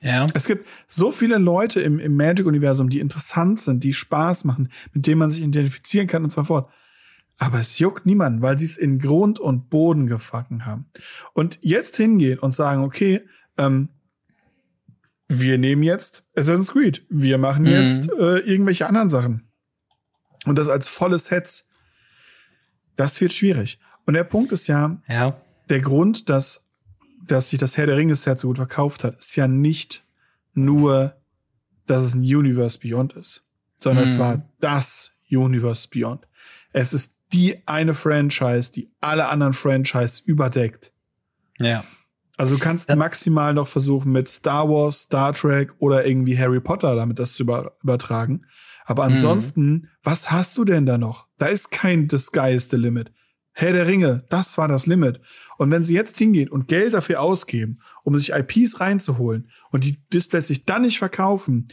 [0.00, 0.26] Ja.
[0.34, 5.06] Es gibt so viele Leute im, im Magic-Universum, die interessant sind, die Spaß machen, mit
[5.06, 6.70] denen man sich identifizieren kann und so fort.
[7.40, 10.90] Aber es juckt niemand, weil sie es in Grund und Boden gefangen haben.
[11.32, 13.22] Und jetzt hingehen und sagen, okay,
[13.56, 13.88] ähm,
[15.26, 17.70] wir nehmen jetzt Assassin's Creed, wir machen mhm.
[17.70, 19.48] jetzt äh, irgendwelche anderen Sachen.
[20.44, 21.70] Und das als volles Sets.
[22.96, 23.80] Das wird schwierig.
[24.04, 25.40] Und der Punkt ist ja, ja.
[25.70, 26.68] der Grund, dass,
[27.26, 30.04] dass sich das Herr der Ringe-Set so gut verkauft hat, ist ja nicht
[30.52, 31.16] nur,
[31.86, 33.46] dass es ein Universe Beyond ist,
[33.78, 34.10] sondern mhm.
[34.10, 36.28] es war das Universe Beyond.
[36.74, 40.92] Es ist die eine Franchise, die alle anderen Franchise überdeckt.
[41.58, 41.84] Ja.
[42.36, 46.60] Also du kannst das maximal noch versuchen, mit Star Wars, Star Trek oder irgendwie Harry
[46.60, 48.46] Potter damit das zu über übertragen.
[48.86, 49.12] Aber mhm.
[49.12, 49.88] ansonsten, mhm.
[50.02, 51.28] was hast du denn da noch?
[51.38, 53.12] Da ist kein The Sky is the Limit.
[53.52, 55.20] Herr der Ringe, das war das Limit.
[55.58, 60.02] Und wenn sie jetzt hingeht und Geld dafür ausgeben, um sich IPs reinzuholen und die
[60.08, 61.68] Displays sich dann nicht verkaufen,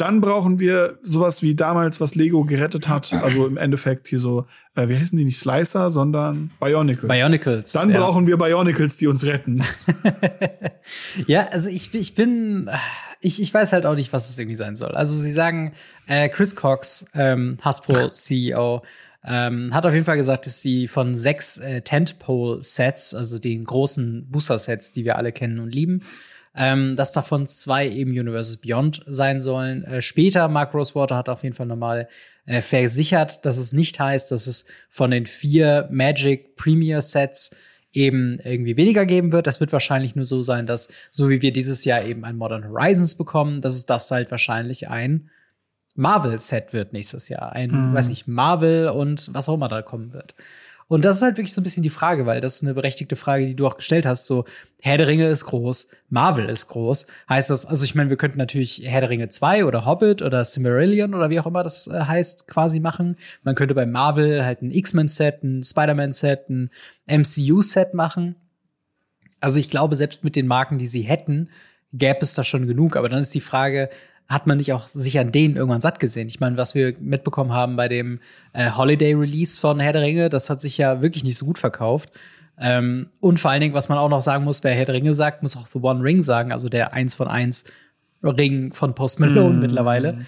[0.00, 3.12] dann brauchen wir sowas wie damals, was Lego gerettet hat.
[3.12, 7.08] Also im Endeffekt hier so, äh, wie heißen die nicht Slicer, sondern Bionicles.
[7.08, 7.72] Bionicles.
[7.72, 8.00] Dann ja.
[8.00, 9.62] brauchen wir Bionicles, die uns retten.
[11.26, 12.70] ja, also ich, ich bin,
[13.20, 14.92] ich, ich weiß halt auch nicht, was es irgendwie sein soll.
[14.92, 15.72] Also sie sagen,
[16.06, 18.82] äh, Chris Cox, ähm, Hasbro CEO,
[19.22, 24.30] ähm, hat auf jeden Fall gesagt, dass sie von sechs äh, Tentpole-Sets, also den großen
[24.30, 26.02] Booster-Sets, die wir alle kennen und lieben,
[26.56, 29.84] ähm, dass davon zwei eben Universes Beyond sein sollen.
[29.84, 32.08] Äh, später, Mark Rosewater hat auf jeden Fall nochmal
[32.46, 37.54] äh, versichert, dass es nicht heißt, dass es von den vier Magic Premier Sets
[37.92, 39.46] eben irgendwie weniger geben wird.
[39.46, 42.68] Das wird wahrscheinlich nur so sein, dass, so wie wir dieses Jahr eben ein Modern
[42.68, 45.30] Horizons bekommen, dass es das halt wahrscheinlich ein
[45.96, 47.52] Marvel-Set wird nächstes Jahr.
[47.52, 47.94] Ein, mhm.
[47.94, 50.34] weiß nicht, Marvel und was auch immer da kommen wird.
[50.90, 53.14] Und das ist halt wirklich so ein bisschen die Frage, weil das ist eine berechtigte
[53.14, 54.26] Frage, die du auch gestellt hast.
[54.26, 54.44] So,
[54.80, 57.06] Herr der Ringe ist groß, Marvel ist groß.
[57.28, 60.44] Heißt das, also ich meine, wir könnten natürlich Herr der Ringe 2 oder Hobbit oder
[60.44, 63.16] Cimmerillion oder wie auch immer das äh, heißt, quasi machen.
[63.44, 66.70] Man könnte bei Marvel halt ein X-Men-Set, ein Spider-Man-Set, ein
[67.06, 68.34] MCU-Set machen.
[69.38, 71.50] Also ich glaube, selbst mit den Marken, die sie hätten,
[71.92, 72.96] gäbe es da schon genug.
[72.96, 73.90] Aber dann ist die Frage,
[74.30, 76.28] hat man nicht auch sich an denen irgendwann satt gesehen?
[76.28, 78.20] Ich meine, was wir mitbekommen haben bei dem
[78.52, 81.58] äh, Holiday Release von Herr der Ringe, das hat sich ja wirklich nicht so gut
[81.58, 82.10] verkauft.
[82.56, 85.14] Ähm, und vor allen Dingen, was man auch noch sagen muss, wer Herr der Ringe
[85.14, 87.64] sagt, muss auch The One Ring sagen, also der eins von eins
[88.22, 89.60] Ring von Post Malone mm.
[89.60, 90.26] mittlerweile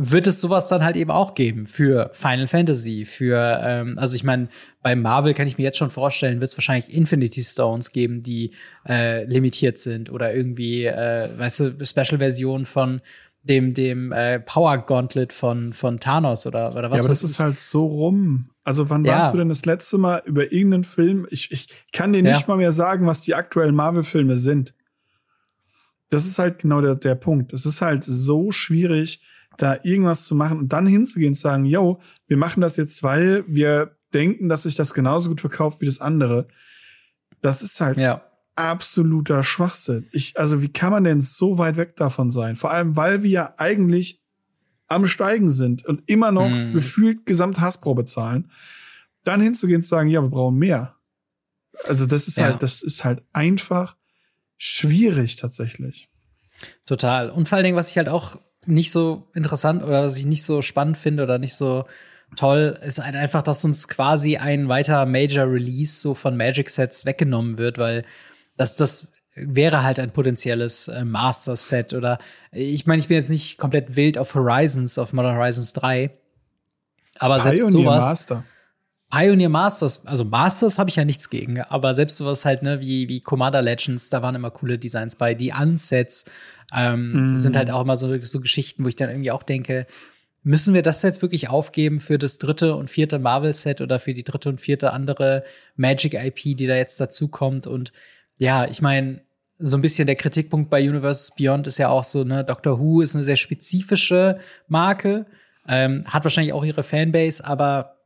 [0.00, 4.22] wird es sowas dann halt eben auch geben für Final Fantasy, für, ähm, also ich
[4.22, 4.46] meine,
[4.80, 8.52] bei Marvel kann ich mir jetzt schon vorstellen, wird es wahrscheinlich Infinity Stones geben, die
[8.88, 13.00] äh, limitiert sind oder irgendwie, äh, weißt du, Special-Version von
[13.42, 16.98] dem, dem äh, Power Gauntlet von, von Thanos oder, oder was.
[16.98, 18.50] Ja, aber das ist halt so rum.
[18.64, 19.14] Also wann ja.
[19.14, 21.26] warst du denn das letzte Mal über irgendeinen Film?
[21.30, 22.48] Ich, ich kann dir nicht ja.
[22.48, 24.74] mal mehr sagen, was die aktuellen Marvel-Filme sind.
[26.10, 27.52] Das ist halt genau der, der Punkt.
[27.52, 29.22] Es ist halt so schwierig,
[29.56, 33.44] da irgendwas zu machen und dann hinzugehen und sagen, yo, wir machen das jetzt, weil
[33.46, 36.48] wir denken, dass sich das genauso gut verkauft wie das andere.
[37.40, 38.27] Das ist halt ja
[38.58, 40.08] absoluter Schwachsinn.
[40.10, 42.56] Ich, also wie kann man denn so weit weg davon sein?
[42.56, 44.20] Vor allem, weil wir ja eigentlich
[44.88, 46.72] am Steigen sind und immer noch mm.
[46.72, 48.50] gefühlt gesamt Hasbro bezahlen.
[49.22, 50.96] Dann hinzugehen und zu sagen, ja, wir brauchen mehr.
[51.86, 52.46] Also das ist ja.
[52.46, 53.96] halt, das ist halt einfach
[54.56, 56.08] schwierig tatsächlich.
[56.86, 57.30] Total.
[57.30, 60.42] Und vor allen Dingen, was ich halt auch nicht so interessant oder was ich nicht
[60.42, 61.84] so spannend finde oder nicht so
[62.36, 67.06] toll, ist halt einfach, dass uns quasi ein weiter Major Release so von Magic Sets
[67.06, 68.04] weggenommen wird, weil
[68.58, 72.18] das, das wäre halt ein potenzielles äh, Master-Set oder
[72.52, 76.10] ich meine, ich bin jetzt nicht komplett wild auf Horizons, auf Modern Horizons 3.
[77.18, 78.04] Aber selbst Pioneer sowas.
[78.04, 78.44] Master.
[79.10, 83.08] Pioneer Masters, also Masters habe ich ja nichts gegen, aber selbst sowas halt, ne, wie,
[83.08, 85.32] wie Commander Legends, da waren immer coole Designs bei.
[85.32, 86.26] Die Unsets
[86.74, 87.36] ähm, mm.
[87.36, 89.86] sind halt auch immer so, so Geschichten, wo ich dann irgendwie auch denke,
[90.42, 94.24] müssen wir das jetzt wirklich aufgeben für das dritte und vierte Marvel-Set oder für die
[94.24, 95.42] dritte und vierte andere
[95.76, 97.66] Magic-IP, die da jetzt dazukommt?
[97.66, 97.92] Und
[98.38, 99.20] ja, ich meine,
[99.58, 103.00] so ein bisschen der Kritikpunkt bei Universe Beyond ist ja auch so, ne, Doctor Who
[103.00, 105.26] ist eine sehr spezifische Marke,
[105.68, 107.96] ähm, hat wahrscheinlich auch ihre Fanbase, aber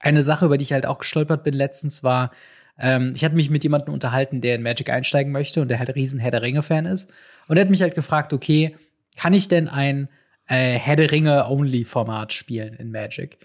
[0.00, 2.30] eine Sache, über die ich halt auch gestolpert bin letztens, war,
[2.78, 5.94] ähm, ich hatte mich mit jemandem unterhalten, der in Magic einsteigen möchte und der halt
[5.94, 7.10] riesen Herr der Ringe-Fan ist.
[7.48, 8.76] Und er hat mich halt gefragt, okay,
[9.16, 10.08] kann ich denn ein
[10.48, 13.38] äh, Herr der Ringe-Only-Format spielen in Magic?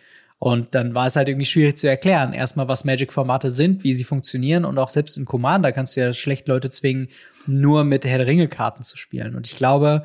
[0.43, 2.33] Und dann war es halt irgendwie schwierig zu erklären.
[2.33, 6.13] Erstmal, was Magic-Formate sind, wie sie funktionieren und auch selbst in Commander kannst du ja
[6.13, 7.09] schlecht Leute zwingen,
[7.45, 9.35] nur mit Herr der Ringe-Karten zu spielen.
[9.35, 10.03] Und ich glaube,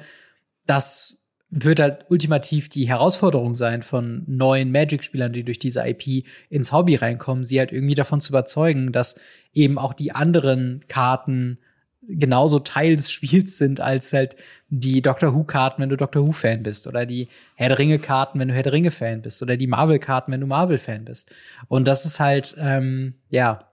[0.67, 6.71] das wird halt ultimativ die Herausforderung sein von neuen Magic-Spielern, die durch diese IP ins
[6.71, 9.19] Hobby reinkommen, sie halt irgendwie davon zu überzeugen, dass
[9.55, 11.61] eben auch die anderen Karten
[12.09, 14.37] genauso Teil des Spiels sind als halt
[14.69, 18.55] die Doctor Who-Karten, wenn du Doctor Who-Fan bist, oder die Herr der Ringe-Karten, wenn du
[18.55, 21.35] Herr der Ringe-Fan bist, oder die Marvel-Karten, wenn du Marvel-Fan bist.
[21.69, 23.71] Und das ist halt, ähm, ja,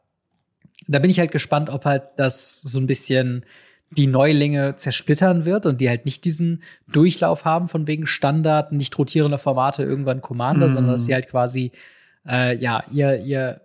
[0.88, 3.46] da bin ich halt gespannt, ob halt das so ein bisschen
[3.90, 8.98] die Neulinge zersplittern wird und die halt nicht diesen Durchlauf haben von wegen Standard, nicht
[8.98, 10.72] rotierender Formate irgendwann Commander, mm.
[10.72, 11.72] sondern dass sie halt quasi
[12.28, 13.62] äh, ja ihr ihr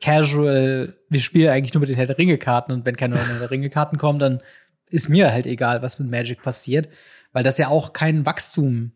[0.00, 3.50] Casual, wir spielen eigentlich nur mit den Herr der Ringe-Karten und wenn keine Herr der
[3.50, 4.40] Ringe-Karten kommen, dann
[4.88, 6.88] ist mir halt egal, was mit Magic passiert,
[7.32, 8.92] weil das ja auch kein Wachstum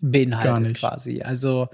[0.00, 1.22] beinhaltet quasi.
[1.22, 1.68] Also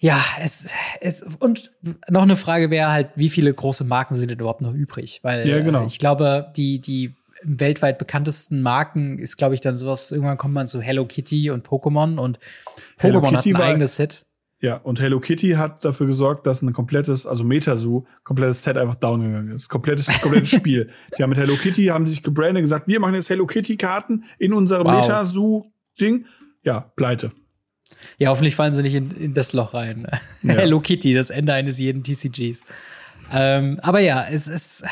[0.00, 0.68] ja, es,
[1.00, 1.72] es und
[2.08, 5.20] noch eine Frage wäre halt, wie viele große Marken sind denn überhaupt noch übrig?
[5.22, 5.84] Weil ja, genau.
[5.84, 10.12] ich glaube, die die weltweit bekanntesten Marken ist, glaube ich, dann sowas.
[10.12, 12.38] Irgendwann kommt man zu Hello Kitty und Pokémon und
[12.98, 14.24] Pokémon hat ein eigenes Set.
[14.60, 18.96] Ja, und Hello Kitty hat dafür gesorgt, dass ein komplettes, also Metazoo, komplettes Set einfach
[18.96, 19.68] down gegangen ist.
[19.68, 20.90] Komplettes, komplettes Spiel.
[21.16, 23.76] Die haben mit Hello Kitty, haben sich gebrandet und gesagt, wir machen jetzt Hello Kitty
[23.76, 25.00] Karten in unserem wow.
[25.00, 26.26] Metazoo-Ding.
[26.64, 27.30] Ja, pleite.
[28.18, 30.08] Ja, hoffentlich fallen sie nicht in, in das Loch rein.
[30.42, 30.54] Ja.
[30.54, 32.64] Hello Kitty, das Ende eines jeden TCGs.
[33.32, 34.84] Ähm, aber ja, es ist,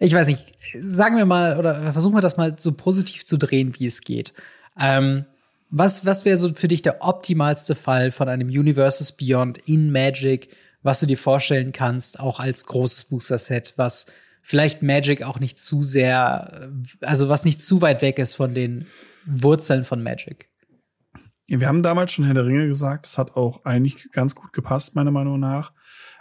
[0.00, 3.74] ich weiß nicht, sagen wir mal, oder versuchen wir das mal so positiv zu drehen,
[3.78, 4.34] wie es geht.
[4.78, 5.24] Ähm,
[5.70, 10.48] was, was wäre so für dich der optimalste Fall von einem Universes Beyond in Magic,
[10.82, 14.06] was du dir vorstellen kannst, auch als großes Booster-Set, was
[14.42, 18.86] vielleicht Magic auch nicht zu sehr, also was nicht zu weit weg ist von den
[19.26, 20.48] Wurzeln von Magic?
[21.46, 24.94] Wir haben damals schon Herr der Ringe gesagt, das hat auch eigentlich ganz gut gepasst,
[24.94, 25.72] meiner Meinung nach.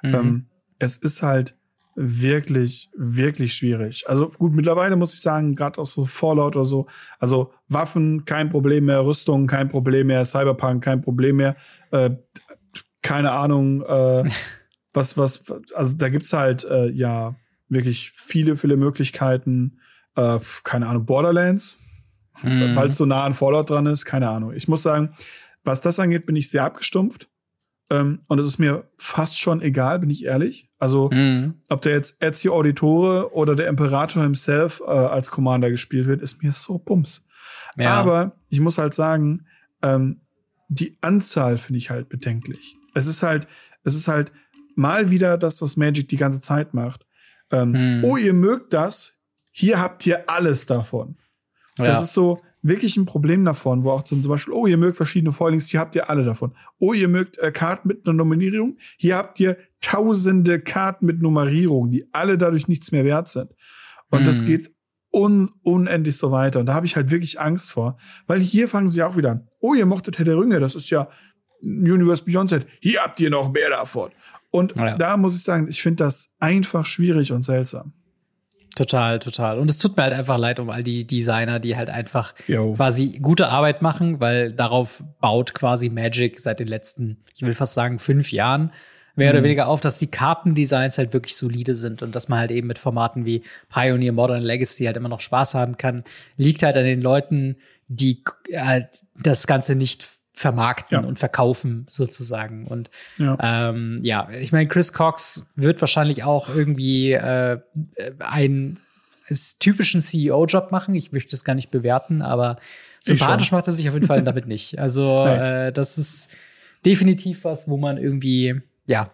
[0.01, 0.13] Mhm.
[0.13, 1.55] Ähm, es ist halt
[2.01, 4.05] wirklich, wirklich schwierig.
[4.07, 6.87] Also gut, mittlerweile muss ich sagen, gerade auch so Fallout oder so,
[7.19, 11.57] also Waffen kein Problem mehr, Rüstung kein Problem mehr, Cyberpunk kein Problem mehr,
[11.91, 12.11] äh,
[13.01, 14.23] keine Ahnung, äh,
[14.93, 15.43] was, was,
[15.75, 17.35] also da gibt's halt äh, ja
[17.67, 19.79] wirklich viele, viele Möglichkeiten,
[20.15, 21.79] äh, keine Ahnung, Borderlands,
[22.41, 22.77] mhm.
[22.77, 24.53] weil es so nah an Fallout dran ist, keine Ahnung.
[24.53, 25.15] Ich muss sagen,
[25.65, 27.27] was das angeht, bin ich sehr abgestumpft.
[27.89, 30.69] Ähm, und es ist mir fast schon egal, bin ich ehrlich.
[30.77, 31.55] Also, mhm.
[31.69, 36.43] ob der jetzt Ezio Auditore oder der Imperator himself äh, als Commander gespielt wird, ist
[36.43, 37.23] mir so bums.
[37.77, 37.91] Ja.
[37.91, 39.45] Aber ich muss halt sagen,
[39.81, 40.21] ähm,
[40.67, 42.75] die Anzahl finde ich halt bedenklich.
[42.93, 43.47] Es ist halt,
[43.83, 44.31] es ist halt
[44.75, 47.05] mal wieder das, was Magic die ganze Zeit macht.
[47.51, 48.03] Ähm, mhm.
[48.03, 49.19] Oh, ihr mögt das,
[49.51, 51.17] hier habt ihr alles davon.
[51.77, 51.85] Ja.
[51.85, 55.31] Das ist so, wirklich ein Problem davon, wo auch zum Beispiel, oh, ihr mögt verschiedene
[55.31, 56.53] Foilings, hier habt ihr alle davon.
[56.77, 61.91] Oh, ihr mögt äh, Karten mit einer Nominierung, hier habt ihr tausende Karten mit Nummerierung,
[61.91, 63.51] die alle dadurch nichts mehr wert sind.
[64.11, 64.25] Und mhm.
[64.25, 64.71] das geht
[65.11, 66.59] un unendlich so weiter.
[66.59, 69.47] Und da habe ich halt wirklich Angst vor, weil hier fangen sie auch wieder an.
[69.59, 71.09] Oh, ihr mochtet Herr der Ringe, das ist ja
[71.61, 72.67] Universe Beyond Set.
[72.79, 74.11] Hier habt ihr noch mehr davon.
[74.51, 74.97] Und ja.
[74.97, 77.93] da muss ich sagen, ich finde das einfach schwierig und seltsam.
[78.75, 79.59] Total, total.
[79.59, 82.73] Und es tut mir halt einfach leid um all die Designer, die halt einfach Yo.
[82.73, 87.73] quasi gute Arbeit machen, weil darauf baut quasi Magic seit den letzten, ich will fast
[87.73, 88.71] sagen, fünf Jahren
[89.15, 89.37] mehr mhm.
[89.37, 92.67] oder weniger auf, dass die Kartendesigns halt wirklich solide sind und dass man halt eben
[92.67, 96.03] mit Formaten wie Pioneer, Modern Legacy halt immer noch Spaß haben kann.
[96.37, 98.23] Liegt halt an den Leuten, die
[98.55, 101.05] halt das Ganze nicht vermarkten ja.
[101.05, 102.65] und verkaufen sozusagen.
[102.65, 107.59] Und ja, ähm, ja ich meine, Chris Cox wird wahrscheinlich auch irgendwie äh,
[108.19, 108.79] einen
[109.59, 110.95] typischen CEO-Job machen.
[110.95, 112.57] Ich möchte es gar nicht bewerten, aber
[113.01, 114.79] sympathisch macht er sich auf jeden Fall damit nicht.
[114.79, 116.29] Also äh, das ist
[116.85, 119.11] definitiv was, wo man irgendwie, ja,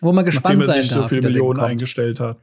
[0.00, 2.38] wo man gespannt Nachdem er sein sich darf, so viele Millionen eingestellt hat.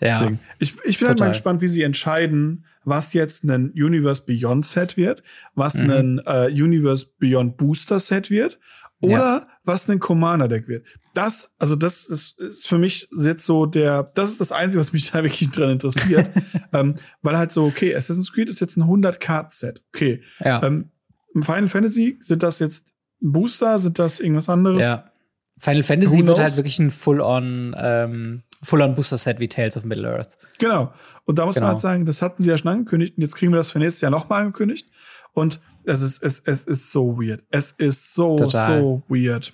[0.00, 0.18] Ja.
[0.18, 0.40] Deswegen.
[0.58, 4.96] Ich, ich bin halt mal gespannt, wie sie entscheiden, was jetzt ein Universe Beyond Set
[4.96, 5.22] wird,
[5.54, 5.90] was mhm.
[5.90, 8.58] ein äh, Universe Beyond Booster Set wird
[9.00, 9.48] oder ja.
[9.64, 10.86] was ein Commander Deck wird.
[11.12, 14.92] Das, also das ist, ist für mich jetzt so der, das ist das Einzige, was
[14.92, 16.28] mich da wirklich dran interessiert,
[16.72, 20.22] ähm, weil halt so, okay, Assassin's Creed ist jetzt ein 100 Card Set, okay.
[20.40, 20.62] Ja.
[20.62, 20.90] Ähm,
[21.34, 24.84] Final Fantasy sind das jetzt Booster, sind das irgendwas anderes?
[24.84, 25.10] Ja.
[25.58, 30.36] Final Fantasy wird halt wirklich ein Full-on ähm, Full-on-Booster-Set wie Tales of Middle-earth.
[30.58, 30.92] Genau.
[31.26, 31.66] Und da muss genau.
[31.66, 33.78] man halt sagen, das hatten sie ja schon angekündigt und jetzt kriegen wir das für
[33.78, 34.88] nächstes Jahr nochmal angekündigt.
[35.32, 37.42] Und es ist, es, es ist so weird.
[37.50, 38.80] Es ist so, Total.
[38.80, 39.52] so weird.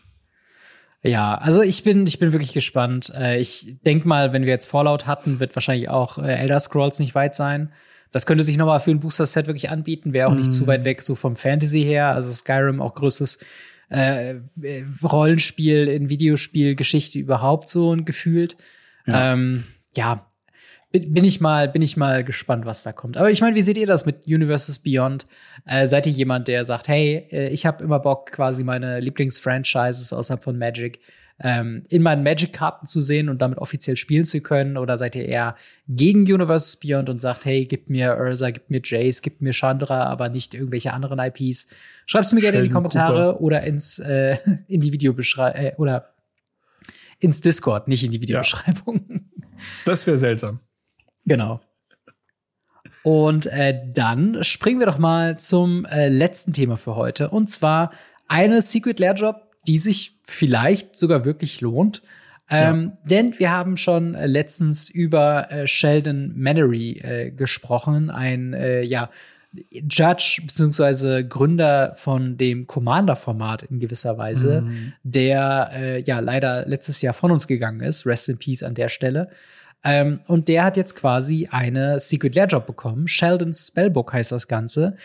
[1.03, 3.13] Ja, also ich bin, ich bin wirklich gespannt.
[3.17, 6.99] Äh, ich denk mal, wenn wir jetzt Fallout hatten, wird wahrscheinlich auch äh, Elder Scrolls
[6.99, 7.73] nicht weit sein.
[8.13, 11.01] Das könnte sich nochmal für ein Booster-Set wirklich anbieten, wäre auch nicht zu weit weg,
[11.01, 12.09] so vom Fantasy her.
[12.09, 13.39] Also Skyrim auch größtes
[13.90, 14.37] äh,
[15.03, 18.57] Rollenspiel in Videospielgeschichte überhaupt so ein gefühlt.
[19.07, 19.33] Ja.
[19.33, 19.64] Ähm,
[19.96, 20.26] ja,
[20.92, 23.16] bin ich mal, bin ich mal gespannt, was da kommt.
[23.16, 25.26] Aber ich meine, wie seht ihr das mit Universes Beyond?
[25.64, 30.12] Äh, seid ihr jemand, der sagt, hey, äh, ich habe immer Bock, quasi meine Lieblingsfranchises
[30.12, 31.00] außerhalb von Magic
[31.40, 34.76] ähm, in meinen Magic-Karten zu sehen und damit offiziell spielen zu können?
[34.76, 35.57] Oder seid ihr eher
[35.88, 40.05] gegen Universes Beyond und sagt, hey, gib mir Ursa, gib mir Jace, gib mir Chandra,
[40.05, 41.68] aber nicht irgendwelche anderen IPs?
[42.07, 43.40] Schreibt es mir gerne in die Kommentare Cooper.
[43.40, 44.37] oder ins äh,
[44.68, 46.11] in die Videobeschreibung äh, oder
[47.18, 49.05] ins Discord, nicht in die Videobeschreibung.
[49.09, 49.16] Ja.
[49.85, 50.61] Das wäre seltsam.
[51.26, 51.61] Genau.
[53.03, 57.31] Und äh, dann springen wir doch mal zum äh, letzten Thema für heute.
[57.31, 57.92] Und zwar
[58.29, 62.03] eine Secret Lair Job, die sich vielleicht sogar wirklich lohnt.
[62.51, 62.99] Ähm, ja.
[63.09, 69.11] Denn wir haben schon äh, letztens über äh, Sheldon Mannery äh, gesprochen, ein äh, ja
[69.73, 74.93] Judge beziehungsweise Gründer von dem Commander-Format in gewisser Weise, mhm.
[75.03, 78.07] der äh, ja leider letztes Jahr von uns gegangen ist.
[78.07, 79.31] Rest in Peace an der Stelle.
[79.83, 83.09] Ähm, und der hat jetzt quasi eine Secret Lair Job bekommen.
[83.09, 84.97] Sheldon's Spellbook heißt das Ganze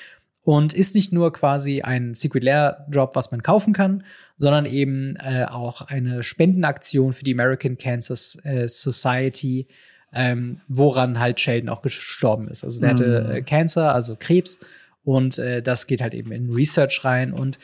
[0.45, 4.03] und ist nicht nur quasi ein Secret Lair Drop, was man kaufen kann,
[4.37, 9.67] sondern eben äh, auch eine Spendenaktion für die American Cancer äh, Society,
[10.13, 12.63] ähm, woran halt Sheldon auch gestorben ist.
[12.63, 12.97] Also der mhm.
[12.97, 14.59] hatte äh, Cancer, also Krebs,
[15.03, 17.33] und äh, das geht halt eben in Research rein.
[17.33, 17.57] Und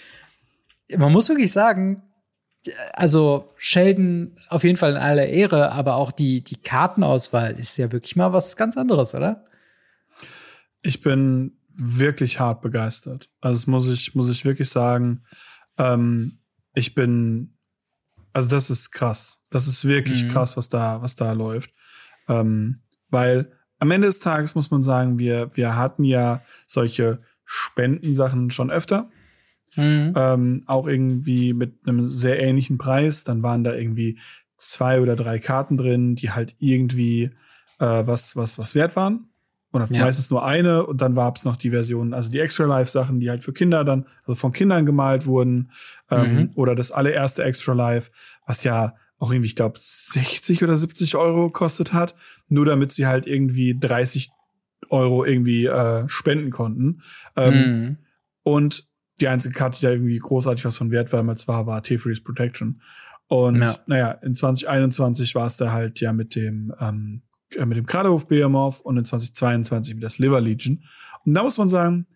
[0.95, 2.01] man muss wirklich sagen,
[2.93, 7.91] also Sheldon auf jeden Fall in aller Ehre, aber auch die, die Kartenauswahl ist ja
[7.91, 9.45] wirklich mal was ganz anderes, oder?
[10.83, 13.29] Ich bin wirklich hart begeistert.
[13.41, 15.23] Also das muss ich, muss ich wirklich sagen.
[15.77, 16.39] Ähm,
[16.73, 17.57] ich bin,
[18.33, 19.43] also das ist krass.
[19.49, 20.29] Das ist wirklich mhm.
[20.29, 21.73] krass, was da, was da läuft.
[22.27, 22.79] Ähm,
[23.09, 28.69] weil am Ende des Tages muss man sagen, wir, wir hatten ja solche Spendensachen schon
[28.69, 29.09] öfter.
[29.75, 30.13] Mhm.
[30.15, 33.23] Ähm, auch irgendwie mit einem sehr ähnlichen Preis.
[33.23, 34.19] Dann waren da irgendwie
[34.57, 37.31] zwei oder drei Karten drin, die halt irgendwie
[37.79, 39.30] äh, was, was, was wert waren.
[39.73, 40.03] Oder ja.
[40.03, 43.19] meistens nur eine und dann gab es noch die Version, also die Extra Life Sachen,
[43.19, 45.71] die halt für Kinder dann, also von Kindern gemalt wurden,
[46.09, 46.49] ähm, mhm.
[46.55, 48.11] oder das allererste Extra Life,
[48.45, 52.15] was ja auch irgendwie, ich glaube, 60 oder 70 Euro kostet hat,
[52.49, 54.31] nur damit sie halt irgendwie 30
[54.89, 57.01] Euro irgendwie äh, spenden konnten.
[57.35, 57.97] Ähm, mhm.
[58.43, 58.87] Und
[59.21, 62.23] die einzige Karte, die da irgendwie großartig was von Wert war, damals war, war T-Freeze
[62.23, 62.81] Protection.
[63.27, 63.77] Und ja.
[63.85, 67.21] naja, in 2021 war es da halt ja mit dem ähm,
[67.55, 70.83] äh, mit dem Kraderhof Behemoth und in 2022 mit der Sliver Legion.
[71.25, 72.07] Und da muss man sagen,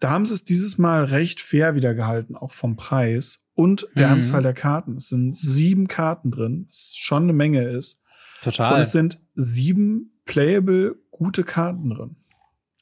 [0.00, 4.08] da haben sie es dieses Mal recht fair wieder gehalten, auch vom Preis und der
[4.08, 4.14] mhm.
[4.14, 4.96] Anzahl der Karten.
[4.96, 8.02] Es sind sieben Karten drin, was schon eine Menge ist.
[8.40, 8.74] Total.
[8.74, 12.16] Und es sind sieben playable gute Karten drin.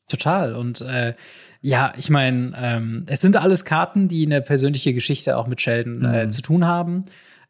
[0.08, 0.54] Total.
[0.54, 1.14] Und äh,
[1.60, 6.04] ja, ich meine, ähm, es sind alles Karten, die eine persönliche Geschichte auch mit Sheldon
[6.04, 6.30] äh, mhm.
[6.30, 7.04] zu tun haben.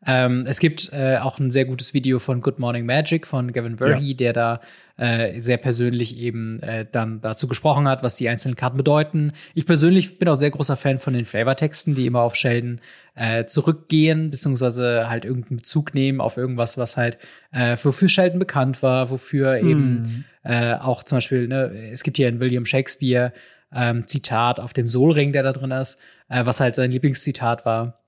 [0.06, 3.76] Ähm, es gibt äh, auch ein sehr gutes Video von Good Morning Magic von Gavin
[3.76, 4.16] Verhey, ja.
[4.16, 4.60] der da
[4.96, 9.32] äh, sehr persönlich eben äh, dann dazu gesprochen hat, was die einzelnen Karten bedeuten.
[9.54, 12.80] Ich persönlich bin auch sehr großer Fan von den Flavortexten, die immer auf Sheldon
[13.14, 17.18] äh, zurückgehen, beziehungsweise halt irgendeinen Bezug nehmen auf irgendwas, was halt
[17.52, 19.68] äh, wofür Sheldon bekannt war, wofür mhm.
[19.68, 23.34] eben äh, auch zum Beispiel, ne, es gibt hier in William Shakespeare
[23.74, 27.99] ähm, Zitat auf dem Solring, der da drin ist, äh, was halt sein Lieblingszitat war.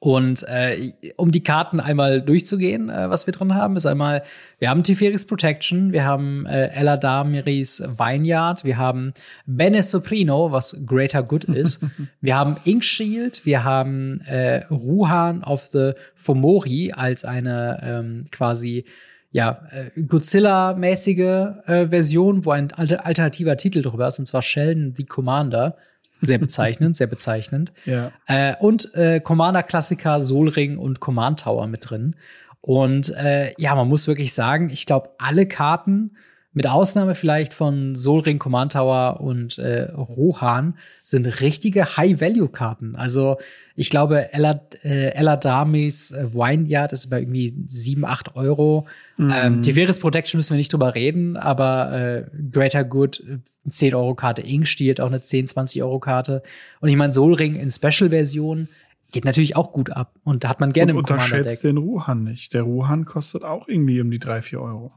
[0.00, 4.22] Und äh, um die Karten einmal durchzugehen, äh, was wir drin haben, ist einmal,
[4.60, 9.12] wir haben Tiferis Protection, wir haben äh, Ella Damiris Vineyard, wir haben
[9.46, 11.84] Bene Soprino, was Greater Good ist,
[12.20, 18.84] wir haben Ink Shield, wir haben äh, Ruhan of the Fomori als eine ähm, quasi
[19.32, 25.04] ja, äh, Godzilla-mäßige äh, Version, wo ein alternativer Titel drüber ist, und zwar Sheldon the
[25.04, 25.76] Commander.
[26.20, 27.72] Sehr bezeichnend, sehr bezeichnend.
[27.84, 28.12] Ja.
[28.26, 32.16] Äh, und äh, Commander-Klassiker Solring und Command Tower mit drin.
[32.60, 36.16] Und äh, ja, man muss wirklich sagen, ich glaube, alle Karten,
[36.58, 42.96] mit Ausnahme vielleicht von Solring, Command Tower und äh, Rohan, sind richtige High-Value-Karten.
[42.96, 43.38] Also
[43.76, 48.88] ich glaube, Ella, äh, Ella Damis äh, Vineyard ist bei irgendwie 7, 8 Euro.
[49.18, 49.32] Mhm.
[49.40, 53.22] Ähm, Tiferes Protection müssen wir nicht drüber reden, aber äh, Greater Good,
[53.68, 56.42] 10 Euro Karte, Ink stiehlt auch eine 10, 20 Euro Karte.
[56.80, 58.66] Und ich meine, Solring in Special-Version
[59.12, 60.16] geht natürlich auch gut ab.
[60.24, 62.52] Und da hat man gerne und im unterschätzt den Ruhan nicht.
[62.52, 64.92] Der Ruhan kostet auch irgendwie um die 3, 4 Euro.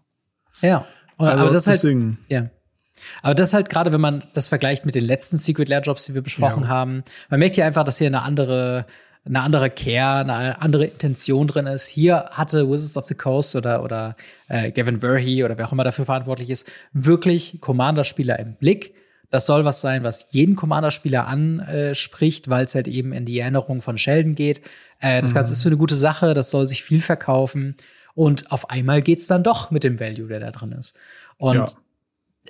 [0.62, 0.88] Ja.
[1.22, 2.50] Und, also aber das ist halt, ja.
[3.22, 6.14] Aber das halt gerade, wenn man das vergleicht mit den letzten Secret Lair Jobs, die
[6.14, 6.70] wir besprochen ja.
[6.70, 8.86] haben, man merkt hier einfach, dass hier eine andere,
[9.26, 11.88] eine andere Care, eine andere Intention drin ist.
[11.88, 14.16] Hier hatte Wizards of the Coast oder, oder
[14.48, 18.96] äh, Gavin Verhey oder wer auch immer dafür verantwortlich ist, wirklich Commander-Spieler im Blick.
[19.30, 23.82] Das soll was sein, was jeden Commander-Spieler anspricht, weil es halt eben in die Erinnerung
[23.82, 24.62] von Sheldon geht.
[25.00, 25.36] Äh, das mhm.
[25.36, 27.76] Ganze ist für eine gute Sache, das soll sich viel verkaufen.
[28.14, 30.98] Und auf einmal geht's dann doch mit dem Value, der da drin ist.
[31.38, 31.76] Und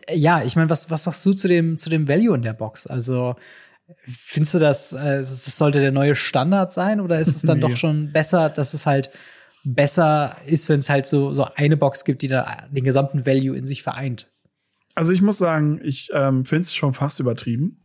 [0.09, 2.53] ja, ja ich meine, was, was sagst du zu dem, zu dem Value in der
[2.53, 2.88] Box?
[2.88, 3.36] Also,
[4.05, 7.68] findest du das, äh, das sollte der neue Standard sein oder ist es dann nee.
[7.68, 9.12] doch schon besser, dass es halt
[9.64, 13.57] besser ist, wenn es halt so, so eine Box gibt, die da den gesamten Value
[13.57, 14.30] in sich vereint?
[14.95, 17.78] Also ich muss sagen, ich ähm, finde es schon fast übertrieben.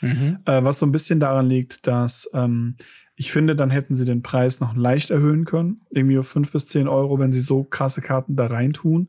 [0.00, 0.38] Mhm.
[0.44, 2.76] Äh, was so ein bisschen daran liegt, dass ähm,
[3.16, 5.82] ich finde, dann hätten sie den Preis noch leicht erhöhen können.
[5.90, 9.08] Irgendwie auf fünf bis zehn Euro, wenn sie so krasse Karten da reintun.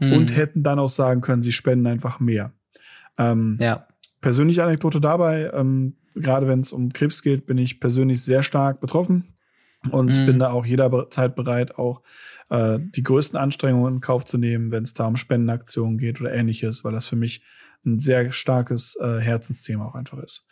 [0.00, 0.12] Mhm.
[0.12, 2.52] Und hätten dann auch sagen können, sie spenden einfach mehr.
[3.16, 3.86] Ähm, ja.
[4.20, 8.80] Persönliche Anekdote dabei, ähm, gerade wenn es um Krebs geht, bin ich persönlich sehr stark
[8.80, 9.34] betroffen
[9.90, 10.26] und mhm.
[10.26, 12.02] bin da auch jederzeit bereit, auch
[12.50, 16.32] äh, die größten Anstrengungen in Kauf zu nehmen, wenn es da um Spendenaktionen geht oder
[16.32, 17.42] ähnliches, weil das für mich
[17.84, 20.46] ein sehr starkes äh, Herzensthema auch einfach ist.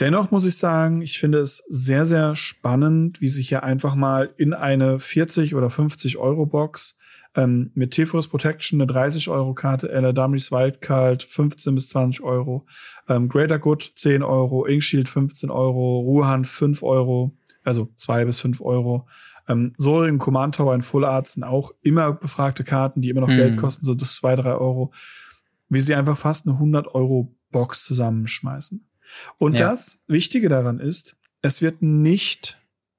[0.00, 4.32] Dennoch muss ich sagen, ich finde es sehr, sehr spannend, wie sich hier einfach mal
[4.36, 6.96] in eine 40 oder 50 Euro Box
[7.36, 12.66] ähm, mit T-Force Protection eine 30 Euro Karte, Ella Dummies Wildcard 15 bis 20 Euro,
[13.08, 18.60] ähm, Greater Good 10 Euro, Inkshield 15 Euro, Ruhan 5 Euro, also 2 bis 5
[18.60, 19.06] Euro.
[19.48, 23.28] Ähm, Sorin Command Tower in Full Art sind auch immer befragte Karten, die immer noch
[23.28, 23.36] mhm.
[23.36, 24.92] Geld kosten, so bis 2, 3 Euro.
[25.68, 28.86] Wie sie einfach fast eine 100 Euro Box zusammenschmeißen.
[29.38, 29.70] Und ja.
[29.70, 32.58] das Wichtige daran ist, es wird nicht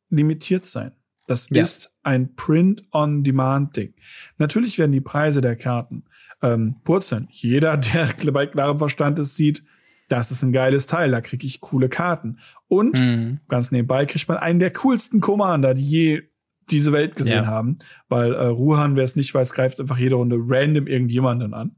[0.09, 0.91] limitiert sein.
[1.28, 1.63] Das ja.
[1.63, 3.95] ist ein Print-on-Demand-Ding.
[4.38, 6.05] Natürlich werden die Preise der Karten
[6.41, 7.28] ähm, purzeln.
[7.32, 9.63] Jeder, der bei klarem Verstand ist, sieht,
[10.07, 12.38] das ist ein geiles Teil, da kriege ich coole Karten.
[12.68, 13.39] Und mhm.
[13.47, 16.22] ganz nebenbei kriegt man einen der coolsten Commander, die je
[16.70, 17.47] diese Welt gesehen ja.
[17.47, 17.80] haben.
[18.07, 21.76] Weil äh, Ruhan, wer es nicht weiß, greift einfach jede Runde random irgendjemanden an.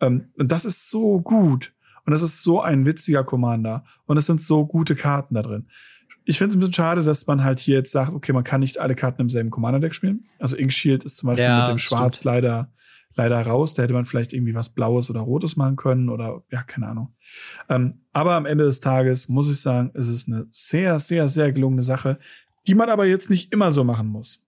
[0.00, 1.73] Ähm, und das ist so gut.
[2.06, 3.84] Und das ist so ein witziger Commander.
[4.06, 5.68] Und es sind so gute Karten da drin.
[6.26, 8.60] Ich finde es ein bisschen schade, dass man halt hier jetzt sagt, okay, man kann
[8.60, 10.24] nicht alle Karten im selben Commander-Deck spielen.
[10.38, 12.34] Also Ink Shield ist zum Beispiel ja, mit dem Schwarz stimmt.
[12.34, 12.72] leider
[13.16, 13.74] leider raus.
[13.74, 17.14] Da hätte man vielleicht irgendwie was Blaues oder Rotes machen können oder ja, keine Ahnung.
[17.68, 21.52] Ähm, aber am Ende des Tages muss ich sagen, es ist eine sehr, sehr, sehr
[21.52, 22.18] gelungene Sache,
[22.66, 24.46] die man aber jetzt nicht immer so machen muss.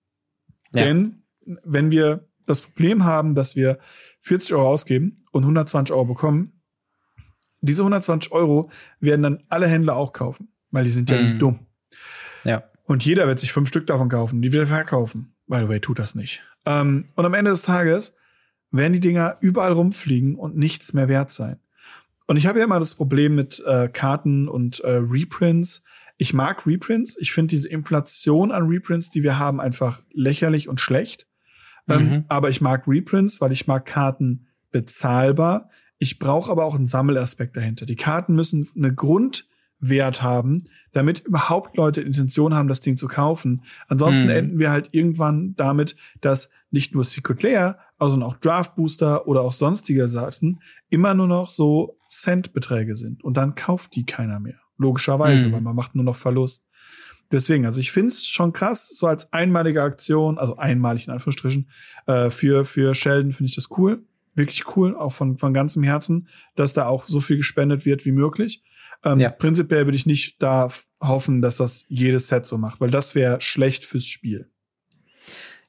[0.73, 0.85] Ja.
[0.85, 1.23] Denn
[1.65, 3.79] wenn wir das Problem haben, dass wir
[4.21, 6.56] 40 Euro ausgeben und 120 Euro bekommen,
[7.61, 11.39] diese 120 Euro werden dann alle Händler auch kaufen, weil die sind ja nicht mhm.
[11.39, 11.67] dumm.
[12.45, 12.65] Ja.
[12.85, 15.35] Und jeder wird sich fünf Stück davon kaufen, die wieder verkaufen.
[15.47, 16.45] By the way, tut das nicht.
[16.65, 18.17] Ähm, und am Ende des Tages
[18.71, 21.59] werden die Dinger überall rumfliegen und nichts mehr wert sein.
[22.27, 25.85] Und ich habe ja immer das Problem mit äh, Karten und äh, Reprints.
[26.17, 27.17] Ich mag Reprints.
[27.19, 31.29] Ich finde diese Inflation an Reprints, die wir haben, einfach lächerlich und schlecht.
[31.89, 32.13] Ähm, mhm.
[32.13, 35.71] Ähm, aber ich mag Reprints, weil ich mag Karten bezahlbar.
[35.99, 37.87] Ich brauche aber auch einen Sammelaspekt dahinter.
[37.87, 43.63] Die Karten müssen eine Grundwert haben, damit überhaupt Leute Intention haben, das Ding zu kaufen.
[43.89, 44.31] Ansonsten mhm.
[44.31, 49.41] enden wir halt irgendwann damit, dass nicht nur Secret Lair, also auch Draft Booster oder
[49.41, 53.25] auch sonstige Sachen immer nur noch so Centbeträge sind.
[53.25, 54.61] Und dann kauft die keiner mehr.
[54.77, 55.53] Logischerweise, mhm.
[55.53, 56.67] weil man macht nur noch Verlust.
[57.33, 61.69] Deswegen, also ich finde es schon krass, so als einmalige Aktion, also einmalig in Anführungsstrichen,
[62.07, 64.05] äh, für, für Sheldon finde ich das cool
[64.37, 68.13] wirklich cool, auch von, von ganzem Herzen, dass da auch so viel gespendet wird wie
[68.13, 68.63] möglich.
[69.05, 69.31] Ähm, ja.
[69.31, 70.69] Prinzipiell würde ich nicht da
[71.01, 74.51] hoffen, dass das jedes Set so macht, weil das wäre schlecht fürs Spiel.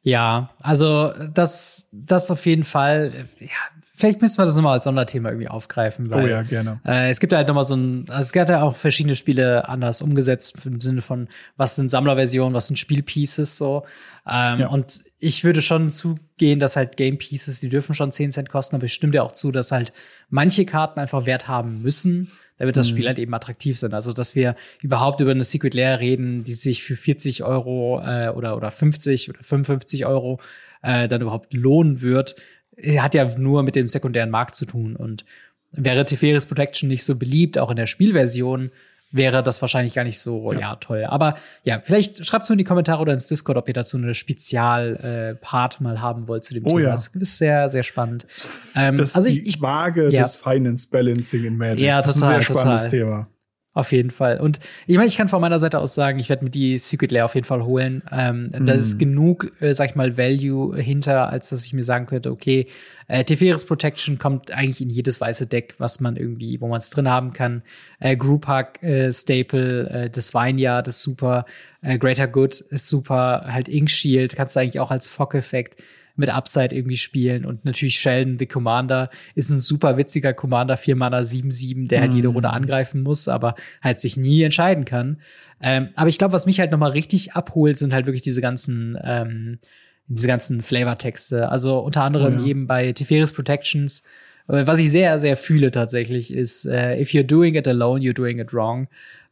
[0.01, 3.28] Ja, also das, das auf jeden Fall.
[3.39, 6.10] Ja, vielleicht müssen wir das nochmal als Sonderthema irgendwie aufgreifen.
[6.12, 6.80] Weil, oh ja, gerne.
[6.86, 10.02] Äh, es gibt halt nochmal so ein, also es gibt ja auch verschiedene Spiele anders
[10.02, 11.28] umgesetzt im Sinne von,
[11.58, 13.86] was sind Sammlerversionen, was sind Spielpieces so.
[14.30, 14.68] Ähm, ja.
[14.68, 18.76] Und ich würde schon zugehen, dass halt Game Pieces, die dürfen schon 10 Cent kosten,
[18.76, 19.91] aber ich stimme dir auch zu, dass halt
[20.30, 22.91] manche Karten einfach Wert haben müssen, damit das mhm.
[22.91, 23.95] Spiel halt eben attraktiv sind.
[23.95, 28.30] Also, dass wir überhaupt über eine Secret Lair reden, die sich für 40 Euro äh,
[28.30, 30.39] oder, oder 50 oder 55 Euro
[30.84, 32.36] äh, dann überhaupt lohnen wird,
[32.84, 34.95] hat ja nur mit dem sekundären Markt zu tun.
[34.95, 35.25] Und
[35.71, 38.71] wäre Teferis Protection nicht so beliebt, auch in der Spielversion,
[39.11, 40.59] wäre das wahrscheinlich gar nicht so ja.
[40.59, 41.05] ja toll.
[41.05, 43.97] Aber ja, vielleicht schreibt es mir in die Kommentare oder ins Discord, ob ihr dazu
[43.97, 46.82] eine Spezial-Part äh, mal haben wollt zu dem oh, Thema.
[46.82, 46.91] Ja.
[46.91, 48.25] Das ist sehr, sehr spannend.
[48.75, 50.23] Ähm, das also ich, ich Waage ja.
[50.23, 51.86] des Finance Balancing in Magic.
[51.86, 52.99] Ja, total, das ist ein sehr spannendes total.
[52.99, 53.28] Thema.
[53.78, 54.39] Auf jeden Fall.
[54.39, 54.57] Und
[54.88, 57.25] ich meine, ich kann von meiner Seite aus sagen, ich werde mir die Secret Lair
[57.25, 58.01] auf jeden Fall holen.
[58.11, 58.65] Ähm, mm.
[58.65, 58.97] Da ist mhm.
[58.97, 62.65] genug, äh, sag ich mal, Value hinter, als dass ich mir sagen könnte, okay,
[63.07, 66.89] äh, Teferis Protection kommt eigentlich in jedes weiße Deck, was man irgendwie, wo man es
[66.89, 67.61] drin haben kann.
[67.99, 71.45] Äh, Group Hug, äh, Staple, äh, das Vineyard ist super.
[71.84, 73.45] Äh, Greater Good ist super.
[73.47, 75.75] Halt Ink Shield kannst du eigentlich auch als Fock-Effekt
[76.18, 77.45] mit Upside irgendwie spielen.
[77.45, 82.13] Und natürlich Sheldon, the Commander, ist ein super witziger Commander, 4 Mana 7-7, der halt
[82.13, 82.55] jede Runde mhm.
[82.55, 85.22] angreifen muss, aber halt sich nie entscheiden kann.
[85.61, 88.41] Ähm, aber ich glaube, was mich halt noch mal richtig abholt, sind halt wirklich diese
[88.41, 89.59] ganzen ähm,
[90.07, 91.49] diese ganzen Flavortexte.
[91.49, 92.47] Also unter anderem oh, ja.
[92.47, 94.03] eben bei Teferis Protections.
[94.47, 98.13] Äh, was ich sehr, sehr fühle tatsächlich, ist, äh, if you're doing it alone, you're
[98.13, 98.88] doing it wrong.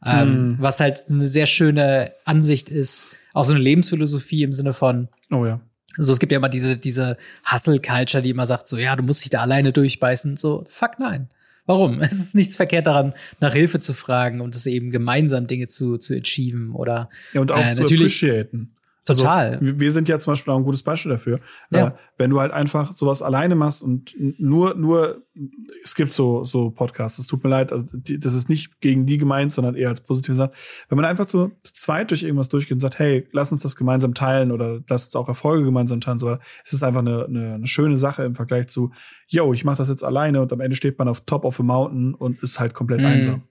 [0.06, 0.58] Ähm, mm.
[0.60, 5.46] Was halt eine sehr schöne Ansicht ist, auch so eine Lebensphilosophie im Sinne von, oh
[5.46, 5.62] ja.
[5.98, 7.18] So, es gibt ja immer diese, diese
[7.52, 10.38] Hustle-Culture, die immer sagt, so, ja, du musst dich da alleine durchbeißen.
[10.38, 11.30] So, fuck nein.
[11.66, 12.02] Warum?
[12.02, 15.98] Es ist nichts verkehrt daran, nach Hilfe zu fragen und es eben gemeinsam Dinge zu,
[15.98, 17.10] zu achieven oder.
[17.34, 18.72] Ja, und auch äh, zu appreciaten.
[19.06, 19.58] Total.
[19.60, 21.40] Also, wir sind ja zum Beispiel auch ein gutes Beispiel dafür.
[21.70, 21.88] Ja.
[21.88, 25.22] Äh, wenn du halt einfach sowas alleine machst und nur, nur,
[25.84, 29.06] es gibt so, so Podcasts, es tut mir leid, also die, das ist nicht gegen
[29.06, 30.52] die gemeint, sondern eher als positive Sache.
[30.90, 33.76] Wenn man einfach so zu zweit durch irgendwas durchgeht und sagt, hey, lass uns das
[33.76, 37.54] gemeinsam teilen oder lass uns auch Erfolge gemeinsam teilen, so, es ist einfach eine, eine,
[37.56, 38.92] eine schöne Sache im Vergleich zu,
[39.28, 41.64] yo, ich mach das jetzt alleine und am Ende steht man auf Top of a
[41.64, 43.06] Mountain und ist halt komplett mm.
[43.06, 43.44] einsam.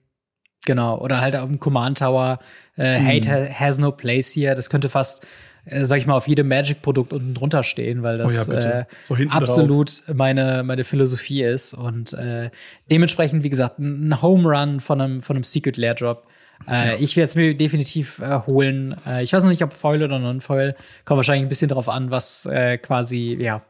[0.65, 2.39] Genau, oder halt auf dem Command Tower,
[2.77, 3.05] äh, mm.
[3.05, 4.55] Hate has no place here.
[4.55, 5.25] Das könnte fast,
[5.65, 8.85] äh, sag ich mal, auf jedem Magic-Produkt unten drunter stehen, weil das oh ja, äh,
[9.07, 11.73] so absolut meine, meine Philosophie ist.
[11.73, 12.49] Und äh,
[12.89, 16.27] dementsprechend, wie gesagt, ein Home Run von einem, von einem Secret Lair Drop.
[16.67, 16.95] Äh, ja.
[16.99, 18.95] Ich werde es mir definitiv äh, holen.
[19.05, 20.75] Äh, ich weiß noch nicht, ob Foil oder Non-Foil.
[21.03, 23.61] Kommt wahrscheinlich ein bisschen darauf an, was äh, quasi, ja,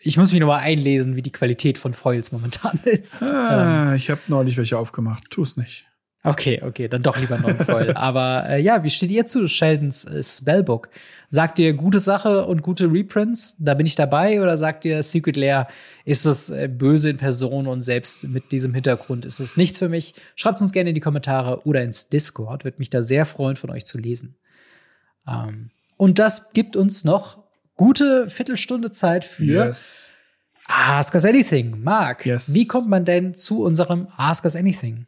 [0.00, 3.22] ich muss mich noch mal einlesen, wie die Qualität von Foils momentan ist.
[3.22, 3.96] Ah, ähm.
[3.96, 5.24] Ich habe neulich welche aufgemacht.
[5.30, 5.86] Tu es nicht.
[6.22, 7.92] Okay, okay, dann doch lieber Non-Foil.
[7.96, 10.90] Aber äh, ja, wie steht ihr zu Sheldons äh, Spellbook?
[11.30, 13.56] Sagt ihr gute Sache und gute Reprints?
[13.58, 14.42] Da bin ich dabei.
[14.42, 15.66] Oder sagt ihr Secret Lair
[16.04, 19.88] ist das äh, böse in Person und selbst mit diesem Hintergrund ist es nichts für
[19.88, 20.14] mich?
[20.36, 22.64] Schreibt uns gerne in die Kommentare oder ins Discord.
[22.64, 24.36] Würde mich da sehr freuen, von euch zu lesen.
[25.26, 27.44] Ähm, und das gibt uns noch
[27.76, 30.10] gute Viertelstunde Zeit für yes.
[30.66, 31.82] Ask Us Anything.
[31.82, 32.52] Marc, yes.
[32.52, 35.06] wie kommt man denn zu unserem Ask Us Anything?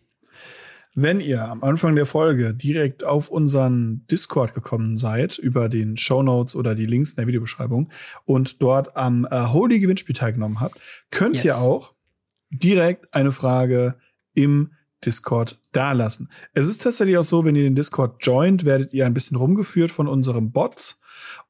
[0.95, 6.23] Wenn ihr am Anfang der Folge direkt auf unseren Discord gekommen seid, über den Show
[6.23, 7.91] Notes oder die Links in der Videobeschreibung
[8.27, 10.79] und dort am äh, Holy Gewinnspiel teilgenommen habt,
[11.11, 11.45] könnt yes.
[11.47, 11.95] ihr auch
[12.51, 13.95] direkt eine Frage
[14.35, 14.73] im
[15.05, 16.29] Discord dalassen.
[16.53, 19.91] Es ist tatsächlich auch so, wenn ihr den Discord joint, werdet ihr ein bisschen rumgeführt
[19.91, 21.01] von unserem Bots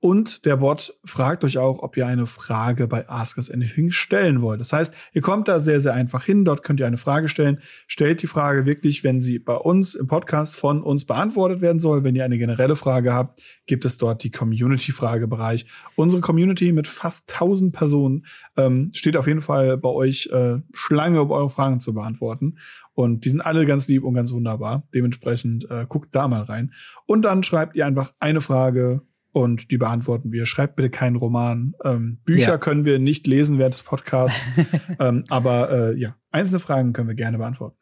[0.03, 4.43] und der Bot fragt euch auch, ob ihr eine Frage bei Ask Us Anything stellen
[4.43, 4.61] wollt.
[4.61, 6.45] Das heißt, ihr kommt da sehr, sehr einfach hin.
[6.45, 7.61] Dort könnt ihr eine Frage stellen.
[7.87, 12.03] Stellt die Frage wirklich, wenn sie bei uns im Podcast von uns beantwortet werden soll.
[12.03, 15.67] Wenn ihr eine generelle Frage habt, gibt es dort die Community-Fragebereich.
[15.95, 18.27] Unsere Community mit fast 1000 Personen
[18.57, 22.59] ähm, steht auf jeden Fall bei euch äh, Schlange, um eure Fragen zu beantworten.
[22.95, 24.83] Und die sind alle ganz lieb und ganz wunderbar.
[24.93, 26.73] Dementsprechend äh, guckt da mal rein.
[27.07, 29.03] Und dann schreibt ihr einfach eine Frage
[29.33, 30.47] und die beantworten wir.
[30.47, 31.75] Schreibt bitte keinen Roman.
[31.85, 32.59] Ähm, Bücher ja.
[32.59, 34.45] können wir nicht lesen während des Podcasts,
[35.01, 37.77] ähm, aber äh, ja, einzelne Fragen können wir gerne beantworten.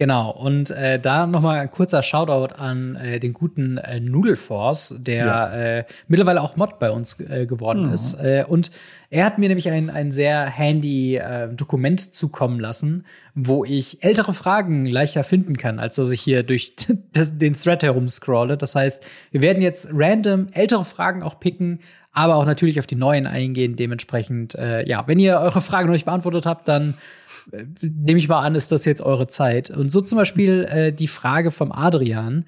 [0.00, 5.26] Genau, und äh, da nochmal ein kurzer Shoutout an äh, den guten äh, Noodleforce, der
[5.26, 5.52] ja.
[5.78, 7.92] äh, mittlerweile auch Mod bei uns äh, geworden mhm.
[7.92, 8.14] ist.
[8.14, 8.70] Äh, und
[9.10, 14.34] er hat mir nämlich ein, ein sehr handy äh, Dokument zukommen lassen, wo ich ältere
[14.34, 16.76] Fragen leichter finden kann, als dass ich hier durch
[17.12, 18.56] das, den Thread herumscrolle.
[18.56, 21.80] Das heißt, wir werden jetzt random ältere Fragen auch picken,
[22.18, 23.76] aber auch natürlich auf die neuen eingehen.
[23.76, 26.94] Dementsprechend, äh, ja, wenn ihr eure Fragen noch nicht beantwortet habt, dann
[27.52, 29.70] äh, nehme ich mal an, ist das jetzt eure Zeit.
[29.70, 32.44] Und so zum Beispiel äh, die Frage vom Adrian.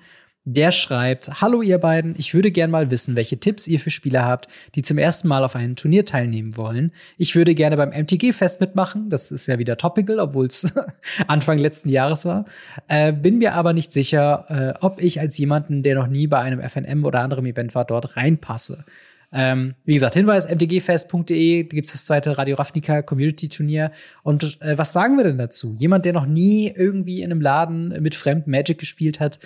[0.47, 4.25] Der schreibt, Hallo ihr beiden, ich würde gern mal wissen, welche Tipps ihr für Spieler
[4.25, 6.93] habt, die zum ersten Mal auf einem Turnier teilnehmen wollen.
[7.19, 10.73] Ich würde gerne beim MTG-Fest mitmachen, das ist ja wieder topical, obwohl es
[11.29, 12.47] Anfang letzten Jahres war.
[12.89, 16.39] Äh, bin mir aber nicht sicher, äh, ob ich als jemanden, der noch nie bei
[16.39, 18.87] einem FNM oder anderem Event war, dort reinpasse.
[19.33, 23.93] Ähm, wie gesagt, Hinweis, mtgfest.de, da gibt's das zweite Radio Ravnica Community Turnier.
[24.23, 25.77] Und äh, was sagen wir denn dazu?
[25.79, 29.39] Jemand, der noch nie irgendwie in einem Laden mit fremden Magic gespielt hat,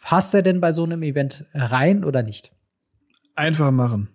[0.00, 2.52] passt er denn bei so einem Event rein oder nicht?
[3.36, 4.08] Einfach machen.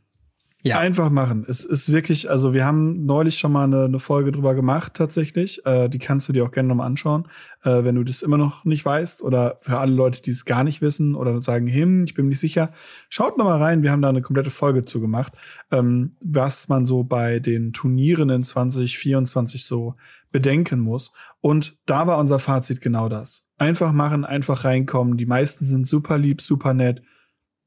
[0.66, 0.80] Ja.
[0.80, 1.46] Einfach machen.
[1.48, 5.64] Es ist wirklich, also wir haben neulich schon mal eine, eine Folge drüber gemacht tatsächlich.
[5.64, 7.28] Äh, die kannst du dir auch gerne nochmal anschauen,
[7.64, 10.64] äh, wenn du das immer noch nicht weißt oder für alle Leute, die es gar
[10.64, 12.74] nicht wissen oder sagen, hm, ich bin mir nicht sicher.
[13.10, 15.34] Schaut nochmal rein, wir haben da eine komplette Folge zu gemacht,
[15.70, 19.94] ähm, was man so bei den Turnieren in 2024 so
[20.32, 21.14] bedenken muss.
[21.42, 23.52] Und da war unser Fazit genau das.
[23.60, 25.16] Einfach machen, einfach reinkommen.
[25.16, 27.04] Die meisten sind super lieb, super nett.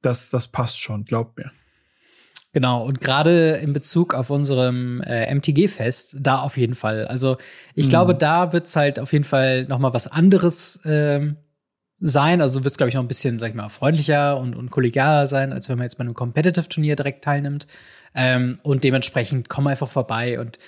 [0.03, 1.53] Das, das passt schon, glaubt mir.
[2.53, 7.07] Genau, und gerade in Bezug auf unserem äh, MTG-Fest, da auf jeden Fall.
[7.07, 7.37] Also
[7.75, 7.91] ich mhm.
[7.91, 11.37] glaube, da wird's halt auf jeden Fall noch mal was anderes ähm,
[11.99, 12.41] sein.
[12.41, 15.53] Also wird's glaube ich, noch ein bisschen, sag ich mal, freundlicher und, und kollegialer sein,
[15.53, 17.67] als wenn man jetzt bei einem Competitive-Turnier direkt teilnimmt.
[18.15, 20.59] Ähm, und dementsprechend komm einfach vorbei und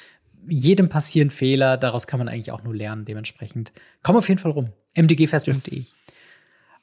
[0.49, 3.05] jedem passieren Fehler, daraus kann man eigentlich auch nur lernen.
[3.05, 3.73] Dementsprechend
[4.03, 4.71] komm auf jeden Fall rum.
[4.97, 5.55] mdgfest.de.
[5.55, 5.97] Yes.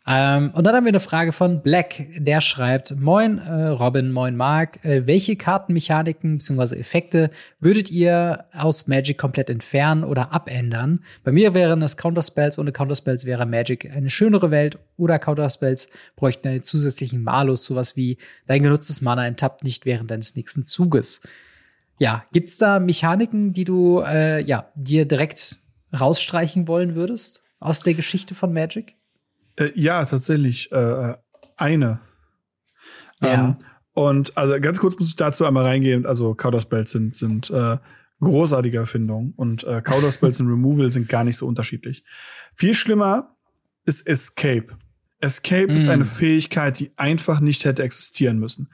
[0.10, 4.38] Ähm, und dann haben wir eine Frage von Black, der schreibt: Moin äh, Robin, moin
[4.38, 4.84] Mark.
[4.86, 6.80] Äh, welche Kartenmechaniken bzw.
[6.80, 7.30] Effekte
[7.60, 11.02] würdet ihr aus Magic komplett entfernen oder abändern?
[11.26, 16.48] Bei mir wären es Counterspells, ohne Counterspells wäre Magic eine schönere Welt oder Counterspells bräuchten
[16.48, 21.22] einen zusätzlichen Malus, sowas wie dein genutztes Mana enttappt nicht während deines nächsten Zuges.
[22.00, 25.58] Ja, gibt's da Mechaniken, die du äh, ja dir direkt
[26.00, 28.96] rausstreichen wollen würdest aus der Geschichte von Magic?
[29.58, 30.72] Äh, ja, tatsächlich.
[30.72, 31.16] Äh,
[31.58, 32.00] eine.
[33.22, 33.34] Ja.
[33.34, 33.56] Ähm,
[33.94, 36.06] und also ganz kurz muss ich dazu einmal reingehen.
[36.06, 37.78] Also Counterspells sind, sind äh,
[38.22, 42.04] großartige Erfindungen und äh, Counterspells und Removal sind gar nicht so unterschiedlich.
[42.54, 43.36] Viel schlimmer
[43.86, 44.78] ist Escape.
[45.20, 45.76] Escape mm.
[45.76, 48.70] ist eine Fähigkeit, die einfach nicht hätte existieren müssen.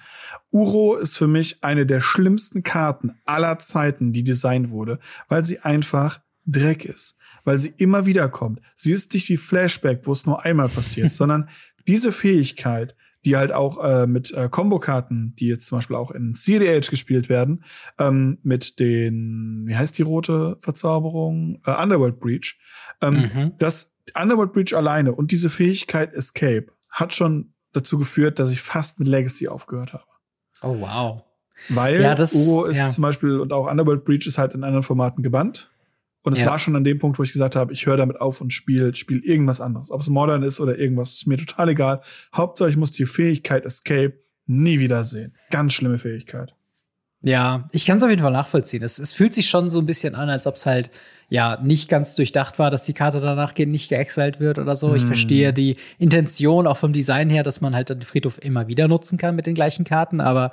[0.52, 5.60] Uro ist für mich eine der schlimmsten Karten aller Zeiten, die designt wurde, weil sie
[5.60, 8.62] einfach Dreck ist weil sie immer wieder kommt.
[8.76, 11.50] Sie ist nicht wie Flashback, wo es nur einmal passiert, sondern
[11.88, 16.34] diese Fähigkeit, die halt auch äh, mit äh, Kombokarten, die jetzt zum Beispiel auch in
[16.34, 17.64] CDH gespielt werden,
[17.98, 21.62] ähm, mit den, wie heißt die rote Verzauberung?
[21.66, 22.60] Äh, Underworld Breach.
[23.02, 23.52] Ähm, mhm.
[23.60, 29.00] Das Underworld Breach alleine und diese Fähigkeit Escape hat schon dazu geführt, dass ich fast
[29.00, 30.04] mit Legacy aufgehört habe.
[30.62, 31.24] Oh wow.
[31.70, 32.90] Weil ja, das, Uro ist ja.
[32.90, 35.72] zum Beispiel und auch Underworld Breach ist halt in anderen Formaten gebannt.
[36.24, 36.48] Und es ja.
[36.48, 38.96] war schon an dem Punkt, wo ich gesagt habe, ich höre damit auf und spiele
[38.96, 39.92] spiel irgendwas anderes.
[39.92, 42.02] Ob es modern ist oder irgendwas, ist mir total egal.
[42.34, 44.14] Hauptsache, ich muss die Fähigkeit Escape
[44.46, 45.36] nie wiedersehen.
[45.52, 46.56] Ganz schlimme Fähigkeit.
[47.26, 48.84] Ja, ich kann es auf jeden Fall nachvollziehen.
[48.84, 50.90] Es, es fühlt sich schon so ein bisschen an, als ob es halt
[51.30, 54.90] ja nicht ganz durchdacht war, dass die Karte danach nicht geexalt wird oder so.
[54.90, 54.96] Mm.
[54.96, 55.08] Ich hm.
[55.08, 59.18] verstehe die Intention auch vom Design her, dass man halt den Friedhof immer wieder nutzen
[59.18, 60.52] kann mit den gleichen Karten, aber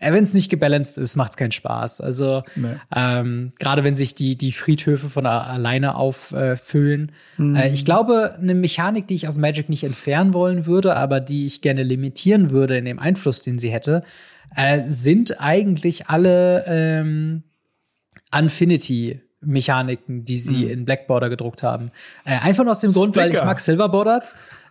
[0.00, 2.00] wenn es nicht gebalanced ist, macht es keinen Spaß.
[2.00, 2.74] Also nee.
[2.94, 7.12] ähm, gerade wenn sich die, die Friedhöfe von alleine auffüllen.
[7.38, 7.56] Äh, mhm.
[7.56, 11.46] äh, ich glaube, eine Mechanik, die ich aus Magic nicht entfernen wollen würde, aber die
[11.46, 14.02] ich gerne limitieren würde in dem Einfluss, den sie hätte,
[14.56, 17.44] äh, sind eigentlich alle ähm,
[18.36, 20.70] Infinity Mechaniken, die sie mhm.
[20.70, 21.90] in Black Border gedruckt haben.
[22.24, 23.26] Äh, einfach nur aus dem Grund, Sticker.
[23.26, 24.22] weil ich mag Silver Border.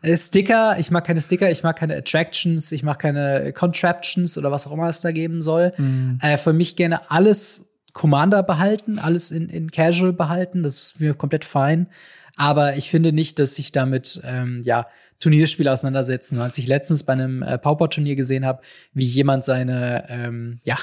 [0.03, 4.51] Äh, Sticker, ich mag keine Sticker, ich mag keine Attractions, ich mag keine Contraptions oder
[4.51, 5.73] was auch immer es da geben soll.
[5.77, 6.19] Mhm.
[6.21, 11.13] Äh, für mich gerne alles Commander behalten, alles in, in Casual behalten, das ist mir
[11.13, 11.87] komplett fein.
[12.35, 14.87] Aber ich finde nicht, dass sich damit ähm, ja
[15.19, 16.39] Turnierspiele auseinandersetzen.
[16.39, 18.61] Als ich letztens bei einem äh, Pauper-Turnier gesehen habe,
[18.93, 20.75] wie jemand seine ähm, ja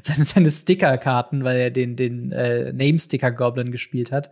[0.00, 4.30] seine, seine Sticker-Karten, weil er den den äh, Name-Sticker-Goblin gespielt hat.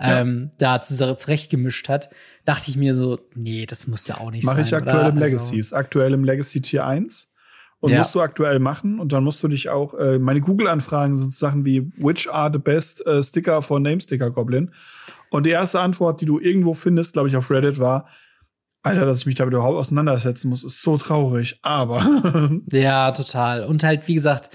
[0.00, 2.10] Ähm, da zurechtgemischt hat,
[2.44, 4.60] dachte ich mir so, nee, das muss ja auch nicht Mach sein.
[4.60, 5.08] Mache ich aktuell oder?
[5.08, 5.34] im Legacy.
[5.36, 7.32] Also, ist aktuell im Legacy Tier 1.
[7.80, 7.98] Und ja.
[7.98, 8.98] musst du aktuell machen.
[8.98, 12.58] Und dann musst du dich auch, äh, meine Google-Anfragen sind Sachen wie, which are the
[12.58, 14.72] best uh, sticker for Name Sticker Goblin?
[15.30, 18.08] Und die erste Antwort, die du irgendwo findest, glaube ich, auf Reddit war,
[18.82, 21.58] Alter, dass ich mich damit überhaupt auseinandersetzen muss, ist so traurig.
[21.62, 22.50] Aber.
[22.70, 23.64] ja, total.
[23.64, 24.50] Und halt, wie gesagt,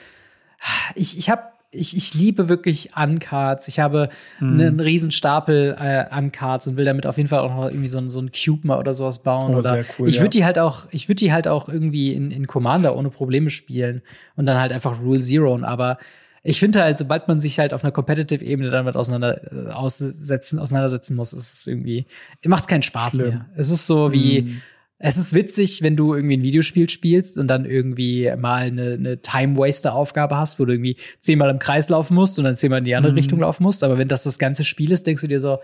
[0.95, 3.67] ich, ich habe ich, ich liebe wirklich Uncards.
[3.67, 4.09] Ich habe
[4.39, 4.59] mhm.
[4.59, 7.97] einen riesen Stapel äh, Uncards und will damit auf jeden Fall auch noch irgendwie so,
[7.97, 9.55] ein, so ein Cube mal oder sowas bauen.
[9.55, 10.41] Oh, oder cool, ich würde ja.
[10.41, 14.01] die halt auch, ich würde die halt auch irgendwie in, in Commander ohne Probleme spielen
[14.35, 15.59] und dann halt einfach Rule Zero.
[15.63, 15.97] Aber
[16.43, 21.15] ich finde halt, sobald man sich halt auf einer Competitive-Ebene damit auseinander, äh, aussetzen, auseinandersetzen
[21.15, 22.05] muss, ist es irgendwie,
[22.45, 23.27] macht es keinen Spaß Schlimm.
[23.29, 23.45] mehr.
[23.55, 24.61] Es ist so wie, mhm
[25.05, 29.21] es ist witzig, wenn du irgendwie ein Videospiel spielst und dann irgendwie mal eine, eine
[29.21, 32.95] Time-Waster-Aufgabe hast, wo du irgendwie zehnmal im Kreis laufen musst und dann zehnmal in die
[32.95, 33.17] andere mhm.
[33.17, 33.83] Richtung laufen musst.
[33.83, 35.59] Aber wenn das das ganze Spiel ist, denkst du dir so,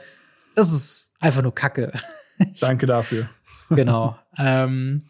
[0.56, 1.94] das ist einfach nur Kacke.
[2.60, 3.30] Danke dafür.
[3.70, 4.18] genau.
[4.38, 5.04] Ähm,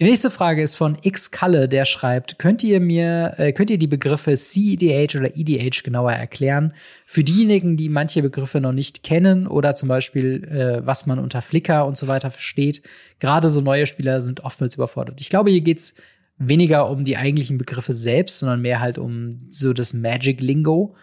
[0.00, 3.78] Die nächste Frage ist von X Kalle, der schreibt: Könnt ihr mir, äh, könnt ihr
[3.78, 6.72] die Begriffe CEDH oder EDH genauer erklären?
[7.04, 11.42] Für diejenigen, die manche Begriffe noch nicht kennen oder zum Beispiel, äh, was man unter
[11.42, 12.82] Flickr und so weiter versteht.
[13.18, 15.20] Gerade so neue Spieler sind oftmals überfordert.
[15.20, 15.96] Ich glaube, hier geht's
[16.36, 20.94] weniger um die eigentlichen Begriffe selbst, sondern mehr halt um so das Magic Lingo.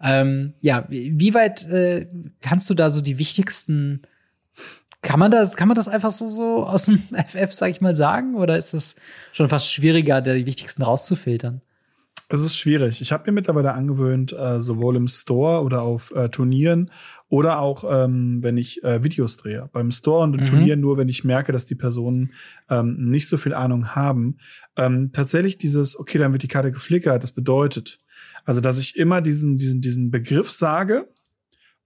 [0.00, 2.06] Ähm, ja, wie weit äh,
[2.40, 4.02] kannst du da so die wichtigsten
[5.04, 7.94] kann man das, kann man das einfach so, so aus dem FF, sag ich mal,
[7.94, 8.34] sagen?
[8.34, 8.96] Oder ist es
[9.32, 11.60] schon fast schwieriger, die wichtigsten rauszufiltern?
[12.30, 13.02] Es ist schwierig.
[13.02, 16.90] Ich habe mir mittlerweile angewöhnt, äh, sowohl im Store oder auf äh, Turnieren
[17.28, 19.68] oder auch, ähm, wenn ich äh, Videos drehe.
[19.72, 20.46] Beim Store und im mhm.
[20.46, 22.32] Turnier nur, wenn ich merke, dass die Personen
[22.70, 24.38] ähm, nicht so viel Ahnung haben.
[24.76, 27.98] Ähm, tatsächlich dieses, okay, dann wird die Karte geflickert, das bedeutet,
[28.46, 31.08] also dass ich immer diesen, diesen, diesen Begriff sage,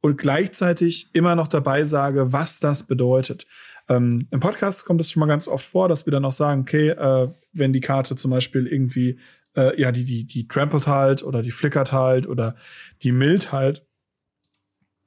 [0.01, 3.47] und gleichzeitig immer noch dabei sage, was das bedeutet.
[3.89, 6.63] Ähm, Im Podcast kommt es schon mal ganz oft vor, dass wir dann auch sagen,
[6.63, 9.19] okay, äh, wenn die Karte zum Beispiel irgendwie,
[9.57, 12.55] äh, ja, die, die, die trampelt halt oder die flickert halt oder
[13.03, 13.87] die mild halt,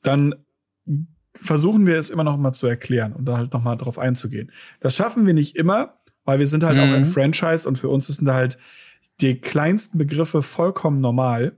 [0.01, 0.35] dann
[1.35, 4.51] versuchen wir es immer noch mal zu erklären und da halt noch mal drauf einzugehen.
[4.79, 6.83] Das schaffen wir nicht immer, weil wir sind halt mhm.
[6.83, 8.57] auch ein Franchise und für uns sind halt
[9.21, 11.53] die kleinsten Begriffe vollkommen normal.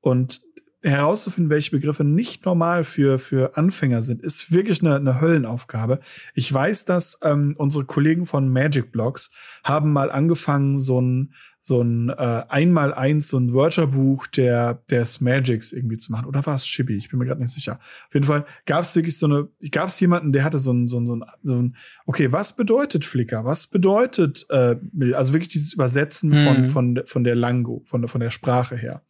[0.00, 0.40] Und
[0.82, 6.00] herauszufinden, welche Begriffe nicht normal für, für Anfänger sind, ist wirklich eine, eine Höllenaufgabe.
[6.34, 9.30] Ich weiß, dass ähm, unsere Kollegen von Magic Blocks
[9.62, 15.72] haben mal angefangen, so ein so ein äh, einmal so ein Wörterbuch der des Magics
[15.72, 16.24] irgendwie zu machen.
[16.24, 16.96] Oder war es Chibi?
[16.96, 17.78] Ich bin mir gerade nicht sicher.
[18.08, 20.88] Auf jeden Fall gab es wirklich so eine, gab es jemanden, der hatte so ein,
[20.88, 21.76] so ein, so ein, so ein,
[22.06, 23.44] okay, was bedeutet Flickr?
[23.44, 24.76] Was bedeutet, äh,
[25.12, 26.44] also wirklich dieses Übersetzen mhm.
[26.46, 29.02] von, von, von der Lango, von, von der Sprache her.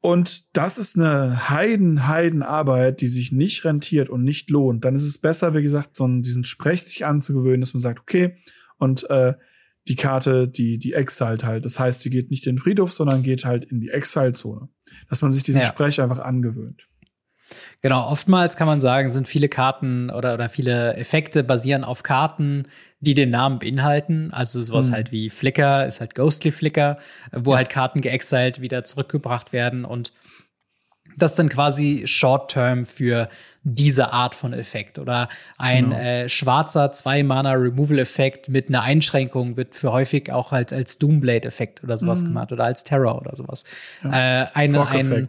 [0.00, 4.84] Und das ist eine Heiden, Heidenarbeit, die sich nicht rentiert und nicht lohnt.
[4.84, 8.00] Dann ist es besser, wie gesagt, so einen, diesen Sprech sich anzugewöhnen, dass man sagt,
[8.00, 8.36] okay,
[8.78, 9.34] und äh,
[9.88, 11.64] die Karte, die, die exalt halt.
[11.64, 14.68] Das heißt, die geht nicht in den Friedhof, sondern geht halt in die Exile-Zone.
[15.08, 15.66] Dass man sich diesen ja.
[15.66, 16.88] Sprech einfach angewöhnt.
[17.82, 22.66] Genau, oftmals kann man sagen, sind viele Karten oder, oder viele Effekte basieren auf Karten,
[23.00, 24.30] die den Namen beinhalten.
[24.32, 24.94] Also sowas mhm.
[24.94, 26.98] halt wie Flicker ist halt Ghostly Flicker,
[27.32, 27.58] wo ja.
[27.58, 30.12] halt Karten geexiled wieder zurückgebracht werden und
[31.16, 33.28] das dann quasi Short-Term für
[33.62, 34.98] diese Art von Effekt.
[34.98, 35.28] Oder
[35.58, 35.96] ein genau.
[35.96, 42.22] äh, schwarzer Zwei-Mana-Removal-Effekt mit einer Einschränkung wird für häufig auch halt als Doomblade-Effekt oder sowas
[42.22, 42.28] mhm.
[42.28, 43.64] gemacht oder als Terror oder sowas.
[44.02, 44.42] Ja.
[44.42, 45.28] Äh, ein, ein,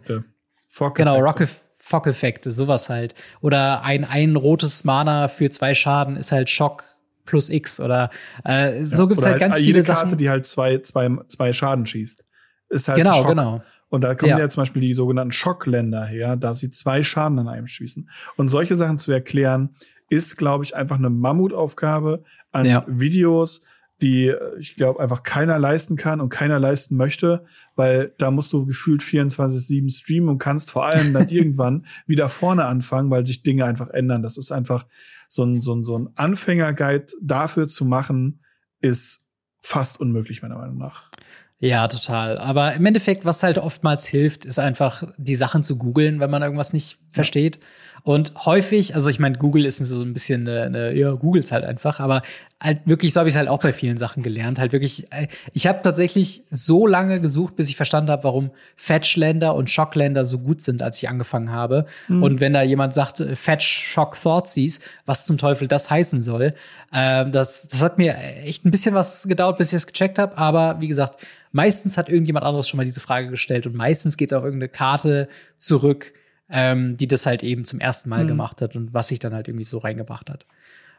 [0.94, 1.40] genau, Rock
[1.84, 3.14] Fock-Effekte, sowas halt.
[3.40, 6.84] Oder ein, ein rotes Mana für zwei Schaden ist halt Schock
[7.24, 8.10] plus X oder
[8.44, 10.02] äh, so ja, gibt's halt, halt ganz viele Sachen.
[10.02, 12.24] Karte, die halt zwei, zwei, zwei Schaden schießt.
[12.68, 13.62] Ist halt genau, genau.
[13.88, 14.38] Und da kommen ja.
[14.38, 18.08] ja zum Beispiel die sogenannten Schockländer her, da sie zwei Schaden an einem schießen.
[18.36, 19.74] Und solche Sachen zu erklären,
[20.08, 22.22] ist, glaube ich, einfach eine Mammutaufgabe
[22.52, 22.84] an ja.
[22.86, 23.64] Videos,
[24.02, 27.44] die ich glaube einfach keiner leisten kann und keiner leisten möchte,
[27.76, 32.66] weil da musst du gefühlt 24/7 streamen und kannst vor allem dann irgendwann wieder vorne
[32.66, 34.22] anfangen, weil sich Dinge einfach ändern.
[34.22, 34.86] Das ist einfach
[35.28, 38.42] so ein so ein so ein Anfängerguide dafür zu machen,
[38.80, 39.30] ist
[39.60, 41.10] fast unmöglich meiner Meinung nach.
[41.58, 42.38] Ja, total.
[42.38, 46.42] Aber im Endeffekt, was halt oftmals hilft, ist einfach die Sachen zu googeln, wenn man
[46.42, 46.98] irgendwas nicht ja.
[47.12, 47.60] versteht.
[48.04, 51.64] Und häufig, also ich meine, Google ist so ein bisschen eine, eine ja, Googles halt
[51.64, 52.22] einfach, aber
[52.60, 54.58] halt wirklich, so habe ich es halt auch bei vielen Sachen gelernt.
[54.58, 59.54] Halt wirklich, äh, ich habe tatsächlich so lange gesucht, bis ich verstanden habe, warum Fetchländer
[59.54, 61.86] und Schockländer so gut sind, als ich angefangen habe.
[62.08, 62.22] Mhm.
[62.24, 66.54] Und wenn da jemand sagt, äh, Fetch Shock Thoughtseize, was zum Teufel das heißen soll,
[66.92, 70.36] äh, das, das hat mir echt ein bisschen was gedauert, bis ich es gecheckt habe.
[70.38, 74.32] Aber wie gesagt, meistens hat irgendjemand anderes schon mal diese Frage gestellt und meistens geht
[74.32, 76.12] es auf irgendeine Karte zurück,
[76.52, 78.28] ähm, die das halt eben zum ersten Mal mhm.
[78.28, 80.46] gemacht hat und was sich dann halt irgendwie so reingebracht hat.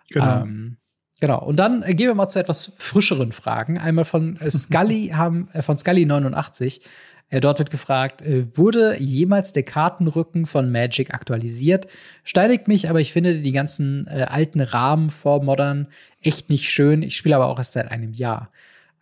[0.09, 0.41] Genau.
[0.41, 0.77] Ähm,
[1.19, 1.43] genau.
[1.43, 3.77] Und dann äh, gehen wir mal zu etwas frischeren Fragen.
[3.77, 6.81] Einmal von äh, Scully haben äh, von Scully 89.
[7.29, 11.87] Äh, dort wird gefragt, wurde jemals der Kartenrücken von Magic aktualisiert?
[12.23, 15.87] Steinigt mich, aber ich finde die ganzen äh, alten Rahmen vor Modern
[16.21, 17.03] echt nicht schön.
[17.03, 18.49] Ich spiele aber auch erst seit einem Jahr.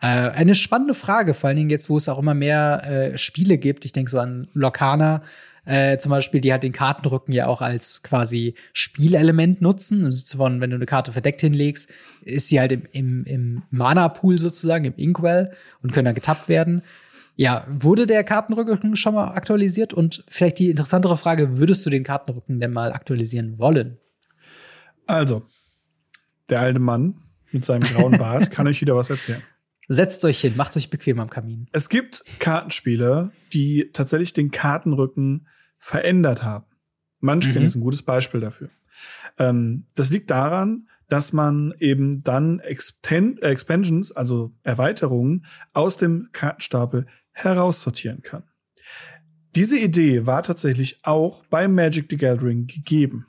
[0.01, 2.83] Äh, eine spannende Frage, vor allen Dingen jetzt, wo es auch immer mehr
[3.13, 3.85] äh, Spiele gibt.
[3.85, 5.21] Ich denke so an Lokana,
[5.71, 10.05] äh, zum Beispiel, die halt den Kartenrücken ja auch als quasi Spielelement nutzen.
[10.05, 11.89] Also von, wenn du eine Karte verdeckt hinlegst,
[12.25, 16.81] ist sie halt im, im, im Mana-Pool sozusagen, im Inkwell und können dann getappt werden.
[17.37, 19.93] Ja, wurde der Kartenrücken schon mal aktualisiert?
[19.93, 23.97] Und vielleicht die interessantere Frage, würdest du den Kartenrücken denn mal aktualisieren wollen?
[25.07, 25.43] Also,
[26.49, 27.15] der alte Mann
[27.53, 29.41] mit seinem grauen Bart kann euch wieder was erzählen.
[29.87, 31.67] Setzt euch hin, macht euch bequem am Kamin.
[31.71, 35.47] Es gibt Kartenspiele, die tatsächlich den Kartenrücken
[35.81, 36.65] verändert haben.
[37.19, 37.65] Munchkin mhm.
[37.65, 38.69] ist ein gutes Beispiel dafür.
[39.37, 47.07] Ähm, das liegt daran, dass man eben dann Expen Expansions, also Erweiterungen aus dem Kartenstapel
[47.31, 48.43] heraussortieren kann.
[49.55, 53.25] Diese Idee war tatsächlich auch bei Magic the Gathering gegeben.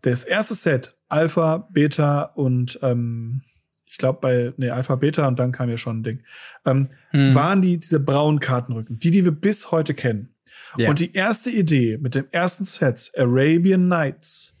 [0.00, 3.42] Das erste Set, Alpha, Beta und ähm,
[3.84, 6.22] ich glaube bei nee, Alpha, Beta und dann kam ja schon ein Ding,
[6.64, 7.34] ähm, hm.
[7.34, 10.33] waren die diese braunen Kartenrücken, die, die wir bis heute kennen.
[10.76, 10.90] Ja.
[10.90, 14.58] Und die erste Idee mit dem ersten Set, Arabian Nights,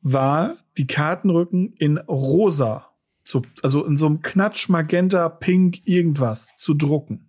[0.00, 2.88] war die Kartenrücken in rosa,
[3.24, 7.28] zu, also in so einem Knatsch, Magenta, Pink, irgendwas zu drucken.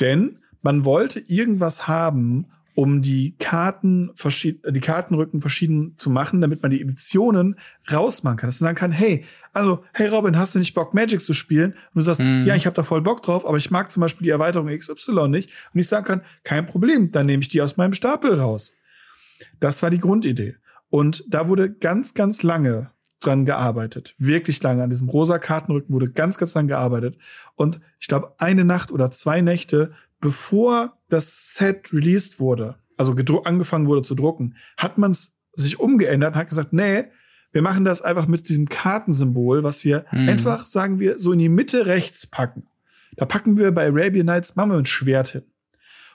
[0.00, 4.10] Denn man wollte irgendwas haben, um die Karten
[4.68, 7.56] die Kartenrücken verschieden zu machen, damit man die Editionen
[7.90, 8.48] rausmachen kann.
[8.48, 11.72] Dass man sagen kann, hey, also, hey Robin, hast du nicht Bock, Magic zu spielen?
[11.72, 12.42] Und du sagst, mm.
[12.42, 15.28] ja, ich habe da voll Bock drauf, aber ich mag zum Beispiel die Erweiterung XY
[15.28, 15.50] nicht.
[15.72, 18.72] Und ich sagen kann, kein Problem, dann nehme ich die aus meinem Stapel raus.
[19.60, 20.56] Das war die Grundidee.
[20.90, 24.14] Und da wurde ganz, ganz lange dran gearbeitet.
[24.18, 24.82] Wirklich lange.
[24.82, 27.16] An diesem rosa Kartenrücken wurde ganz, ganz lange gearbeitet.
[27.54, 29.92] Und ich glaube, eine Nacht oder zwei Nächte
[30.24, 33.12] bevor das Set released wurde, also
[33.44, 37.04] angefangen wurde zu drucken, hat man es sich umgeändert und hat gesagt, nee,
[37.52, 40.30] wir machen das einfach mit diesem Kartensymbol, was wir mhm.
[40.30, 42.66] einfach, sagen wir, so in die Mitte rechts packen.
[43.16, 45.42] Da packen wir bei Arabian Nights, machen wir ein Schwert hin.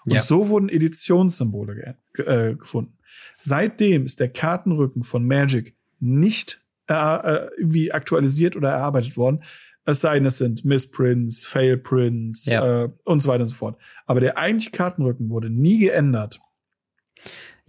[0.07, 0.22] Und ja.
[0.24, 2.97] so wurden Editionssymbole ge äh, gefunden.
[3.38, 9.43] Seitdem ist der Kartenrücken von Magic nicht äh, äh, irgendwie aktualisiert oder erarbeitet worden,
[9.91, 12.83] es sei denn, es sind Missprints, Failprints ja.
[12.83, 13.77] äh, und so weiter und so fort.
[14.05, 16.39] Aber der eigentliche Kartenrücken wurde nie geändert.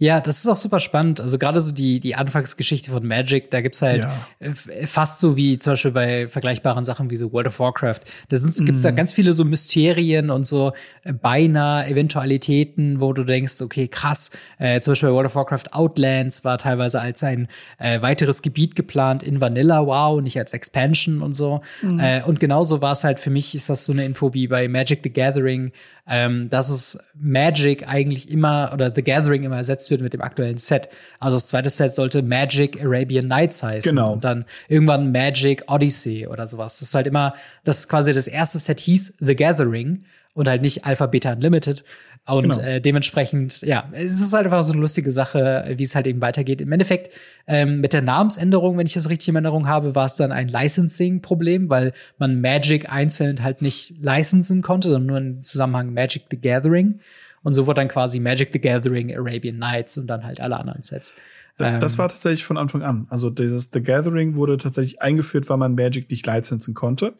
[0.01, 1.21] Ja, das ist auch super spannend.
[1.21, 4.51] Also gerade so die, die Anfangsgeschichte von Magic, da gibt's halt ja.
[4.87, 7.99] fast so wie zum Beispiel bei vergleichbaren Sachen wie so World of Warcraft.
[8.29, 8.95] Da sind, gibt's da mhm.
[8.95, 10.73] ganz viele so Mysterien und so
[11.03, 14.31] äh, beinahe Eventualitäten, wo du denkst, okay, krass.
[14.57, 17.47] Äh, zum Beispiel bei World of Warcraft Outlands war teilweise als ein
[17.77, 21.61] äh, weiteres Gebiet geplant in Vanilla, wow, nicht als Expansion und so.
[21.83, 21.99] Mhm.
[21.99, 24.67] Äh, und genauso war es halt für mich, ist das so eine Info wie bei
[24.67, 25.71] Magic the Gathering,
[26.07, 30.57] ähm, dass es Magic eigentlich immer oder The Gathering immer ersetzt wird mit dem aktuellen
[30.57, 30.89] Set.
[31.19, 33.89] Also das zweite Set sollte Magic Arabian Nights heißen.
[33.89, 34.13] Genau.
[34.13, 36.79] Und dann irgendwann Magic Odyssey oder sowas.
[36.79, 40.85] Das ist halt immer, das quasi das erste Set hieß The Gathering und halt nicht
[40.85, 41.83] Alpha Beta Unlimited.
[42.27, 42.59] Und genau.
[42.59, 46.21] äh, dementsprechend, ja, es ist halt einfach so eine lustige Sache, wie es halt eben
[46.21, 46.61] weitergeht.
[46.61, 47.13] Im Endeffekt,
[47.47, 50.47] ähm, mit der Namensänderung, wenn ich das richtig in Erinnerung habe, war es dann ein
[50.47, 56.39] Licensing-Problem, weil man Magic einzeln halt nicht licensen konnte, sondern nur im Zusammenhang Magic the
[56.39, 56.99] Gathering.
[57.43, 60.83] Und so wurde dann quasi Magic the Gathering, Arabian Nights und dann halt alle anderen
[60.83, 61.15] Sets.
[61.61, 63.07] Das ähm, war tatsächlich von Anfang an.
[63.09, 67.13] Also dieses The Gathering wurde tatsächlich eingeführt, weil man Magic nicht lizenzen konnte.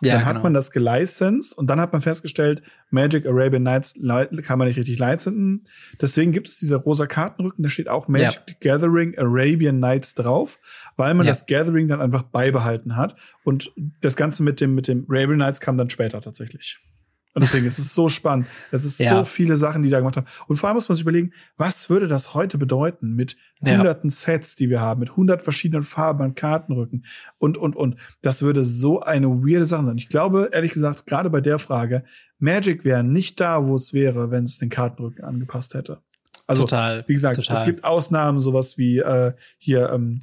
[0.00, 0.44] Und ja, dann hat genau.
[0.44, 4.98] man das gelicensed und dann hat man festgestellt, Magic Arabian Nights kann man nicht richtig
[4.98, 5.66] lizenzen.
[6.00, 8.54] Deswegen gibt es diese rosa Kartenrücken, da steht auch Magic ja.
[8.60, 10.58] Gathering Arabian Nights drauf,
[10.96, 11.32] weil man ja.
[11.32, 13.16] das Gathering dann einfach beibehalten hat.
[13.44, 13.72] Und
[14.02, 16.78] das Ganze mit dem, mit dem Arabian Nights kam dann später tatsächlich.
[17.36, 18.46] Und deswegen ist es so spannend.
[18.72, 19.18] Es ist ja.
[19.18, 20.26] so viele Sachen, die da gemacht haben.
[20.46, 24.16] Und vor allem muss man sich überlegen, was würde das heute bedeuten mit hunderten ja.
[24.16, 27.04] Sets, die wir haben, mit hundert verschiedenen Farben an Kartenrücken
[27.36, 27.96] und, und, und.
[28.22, 29.98] Das würde so eine weirde Sache sein.
[29.98, 32.04] Ich glaube, ehrlich gesagt, gerade bei der Frage,
[32.38, 36.00] Magic wäre nicht da, wo es wäre, wenn es den Kartenrücken angepasst hätte.
[36.46, 37.56] Also, total, wie gesagt, total.
[37.58, 40.22] es gibt Ausnahmen, sowas wie äh, hier ähm,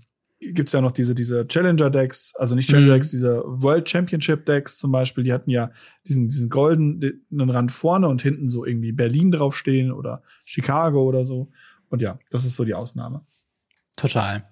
[0.52, 3.18] gibt's ja noch diese, diese Challenger-Decks, also nicht Challenger-Decks, mhm.
[3.18, 5.72] diese World Championship-Decks zum Beispiel, die hatten ja
[6.08, 11.52] diesen, diesen goldenen Rand vorne und hinten so irgendwie Berlin draufstehen oder Chicago oder so.
[11.90, 13.22] Und ja, das ist so die Ausnahme.
[13.96, 14.44] Total.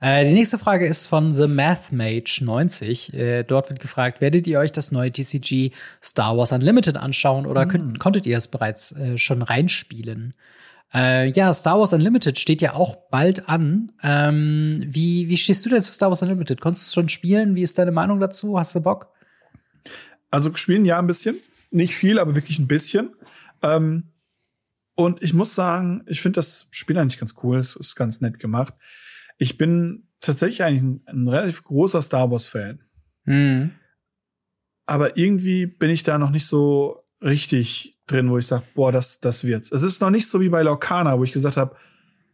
[0.00, 3.14] Äh, die nächste Frage ist von The Math Mage 90.
[3.14, 5.70] Äh, dort wird gefragt, werdet ihr euch das neue TCG
[6.02, 7.70] Star Wars Unlimited anschauen oder mhm.
[7.70, 10.34] könnt, konntet ihr es bereits äh, schon reinspielen?
[10.94, 13.92] Äh, ja, Star Wars Unlimited steht ja auch bald an.
[14.02, 16.60] Ähm, wie, wie stehst du denn zu Star Wars Unlimited?
[16.60, 17.56] Konntest du es schon spielen?
[17.56, 18.58] Wie ist deine Meinung dazu?
[18.58, 19.08] Hast du Bock?
[20.30, 21.36] Also spielen ja ein bisschen.
[21.70, 23.10] Nicht viel, aber wirklich ein bisschen.
[23.62, 24.12] Ähm,
[24.94, 27.58] und ich muss sagen, ich finde das Spiel eigentlich ganz cool.
[27.58, 28.74] Es ist ganz nett gemacht.
[29.38, 32.80] Ich bin tatsächlich eigentlich ein, ein relativ großer Star Wars-Fan.
[33.24, 33.72] Mhm.
[34.86, 39.20] Aber irgendwie bin ich da noch nicht so richtig drin, wo ich sage, boah, das,
[39.20, 39.72] das wird's.
[39.72, 41.76] Es ist noch nicht so wie bei Lorcana, wo ich gesagt habe,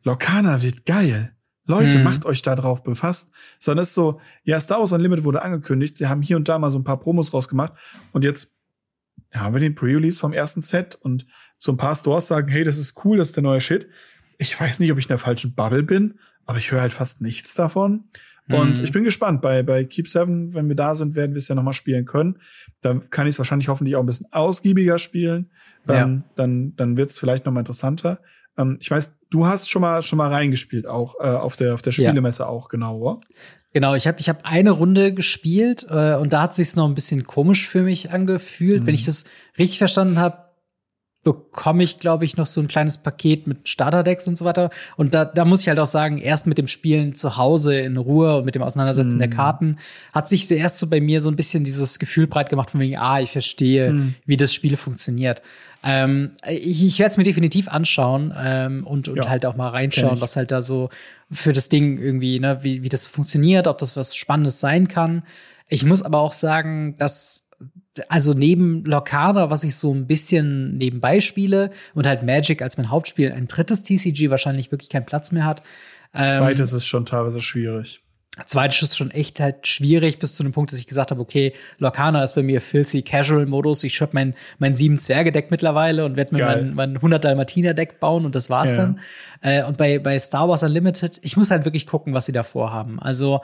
[0.03, 1.35] Lorcana wird geil.
[1.67, 2.03] Leute, hm.
[2.03, 3.33] macht euch da drauf befasst.
[3.59, 5.99] Sondern es ist so, ja, Star Wars Unlimited wurde angekündigt.
[5.99, 7.75] Sie haben hier und da mal so ein paar Promos rausgemacht.
[8.13, 8.57] Und jetzt
[9.33, 12.79] haben wir den Pre-Release vom ersten Set und so ein paar Stores sagen, hey, das
[12.79, 13.89] ist cool, das ist der neue Shit.
[14.39, 17.21] Ich weiß nicht, ob ich in der falschen Bubble bin, aber ich höre halt fast
[17.21, 18.09] nichts davon.
[18.53, 18.85] Und mhm.
[18.85, 19.43] ich bin gespannt.
[19.43, 22.39] Bei, bei Keep Seven, wenn wir da sind, werden wir es ja nochmal spielen können.
[22.81, 25.51] Dann kann ich es wahrscheinlich hoffentlich auch ein bisschen ausgiebiger spielen.
[25.89, 26.33] Ähm, ja.
[26.37, 28.21] Dann, dann wird es vielleicht nochmal interessanter.
[28.59, 31.83] Ähm, ich weiß, du hast schon mal schon mal reingespielt, auch äh, auf der auf
[31.83, 32.49] der Spielemesse ja.
[32.49, 33.21] auch, genau, oder?
[33.73, 36.95] Genau, ich habe ich hab eine Runde gespielt äh, und da hat sich's noch ein
[36.95, 38.83] bisschen komisch für mich angefühlt.
[38.83, 38.87] Mhm.
[38.87, 39.25] Wenn ich das
[39.59, 40.50] richtig verstanden habe,
[41.23, 44.71] bekomme ich, glaube ich, noch so ein kleines Paket mit Starterdecks und so weiter.
[44.97, 47.99] Und da, da muss ich halt auch sagen, erst mit dem Spielen zu Hause in
[47.99, 49.21] Ruhe und mit dem Auseinandersetzen mm.
[49.21, 49.77] der Karten
[50.15, 52.97] hat sich zuerst so bei mir so ein bisschen dieses Gefühl breit gemacht von wegen,
[52.97, 54.15] ah, ich verstehe, mm.
[54.25, 55.43] wie das Spiel funktioniert.
[55.83, 59.69] Ähm, ich ich werde es mir definitiv anschauen ähm, und, und ja, halt auch mal
[59.69, 60.91] reinschauen, was halt da so
[61.31, 65.23] für das Ding irgendwie, ne, wie, wie das funktioniert, ob das was Spannendes sein kann.
[65.69, 67.50] Ich muss aber auch sagen, dass
[68.09, 72.91] also neben Locana, was ich so ein bisschen nebenbei spiele und halt Magic als mein
[72.91, 75.63] Hauptspiel, ein drittes TCG wahrscheinlich wirklich keinen Platz mehr hat.
[76.15, 78.01] Ähm, Zweites ist schon teilweise schwierig.
[78.47, 81.53] Zweites ist schon echt halt schwierig, bis zu dem Punkt, dass ich gesagt habe, okay,
[81.79, 83.83] Locana ist bei mir filthy casual Modus.
[83.83, 87.75] Ich habe mein, mein sieben Zwerge Deck mittlerweile und werde mir mein, mein 100 Dalmatiner
[87.75, 88.77] Deck bauen und das war's ja.
[88.77, 89.01] dann.
[89.43, 92.45] Äh, und bei, bei Star Wars Unlimited, ich muss halt wirklich gucken, was sie da
[92.45, 93.01] vorhaben.
[93.01, 93.41] Also,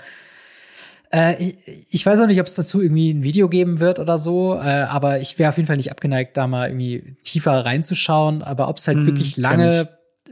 [1.13, 1.57] äh, ich,
[1.91, 4.59] ich, weiß auch nicht, ob es dazu irgendwie ein Video geben wird oder so, äh,
[4.59, 8.43] aber ich wäre auf jeden Fall nicht abgeneigt, da mal irgendwie tiefer reinzuschauen.
[8.43, 9.89] Aber ob es halt hm, wirklich lange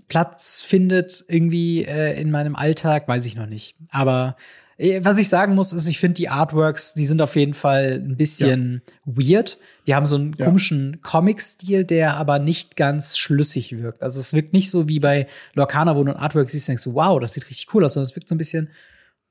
[0.09, 3.77] Platz findet irgendwie äh, in meinem Alltag, weiß ich noch nicht.
[3.91, 4.37] Aber
[4.77, 8.03] äh, was ich sagen muss, ist, ich finde die Artworks, die sind auf jeden Fall
[8.05, 9.13] ein bisschen ja.
[9.17, 9.59] weird.
[9.87, 10.45] Die haben so einen ja.
[10.45, 14.03] komischen Comic-Stil, der aber nicht ganz schlüssig wirkt.
[14.03, 16.87] Also es wirkt nicht so wie bei Lorcana, wo du ein Artwork siehst und denkst,
[16.95, 18.71] wow, das sieht richtig cool aus, sondern es wirkt so ein bisschen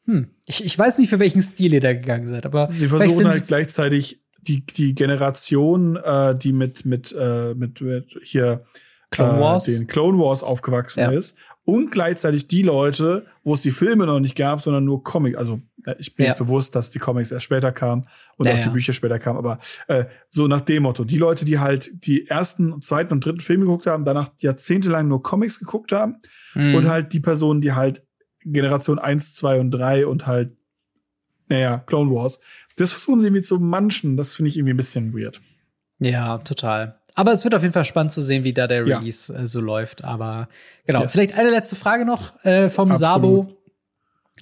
[0.05, 3.27] hm, ich, ich weiß nicht, für welchen Stil ihr da gegangen seid, aber sie versuchen
[3.27, 8.65] halt gleichzeitig die die Generation, äh, die mit mit äh, mit, mit hier
[9.11, 9.67] Clone äh, Wars.
[9.67, 11.11] Äh, den Clone Wars aufgewachsen ja.
[11.11, 15.37] ist und gleichzeitig die Leute, wo es die Filme noch nicht gab, sondern nur Comic.
[15.37, 16.31] Also äh, ich bin ja.
[16.31, 18.05] jetzt bewusst, dass die Comics erst später kamen
[18.37, 21.45] und ja, auch die Bücher später kamen, aber äh, so nach dem Motto, die Leute,
[21.45, 25.91] die halt die ersten, zweiten und dritten Filme geguckt haben, danach jahrzehntelang nur Comics geguckt
[25.91, 26.17] haben
[26.53, 26.75] mhm.
[26.75, 28.03] und halt die Personen, die halt
[28.45, 30.51] Generation 1, 2 und 3 und halt,
[31.49, 32.39] naja, Clone Wars.
[32.77, 34.17] Das versuchen sie irgendwie zu manchen.
[34.17, 35.41] Das finde ich irgendwie ein bisschen weird.
[35.99, 36.99] Ja, total.
[37.15, 39.41] Aber es wird auf jeden Fall spannend zu sehen, wie da der Release ja.
[39.41, 40.03] äh, so läuft.
[40.03, 40.49] Aber
[40.85, 41.11] genau, yes.
[41.11, 43.09] vielleicht eine letzte Frage noch äh, vom Absolut.
[43.09, 43.62] Sabo.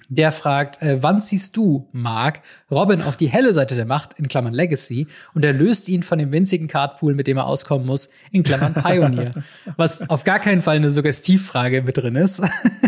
[0.08, 2.40] Der fragt, äh, wann ziehst du, Mark,
[2.70, 6.18] Robin auf die helle Seite der Macht, in Klammern Legacy, und er löst ihn von
[6.18, 9.32] dem winzigen Cardpool, mit dem er auskommen muss, in Klammern Pioneer.
[9.76, 12.40] was auf gar keinen Fall eine Suggestivfrage mit drin ist.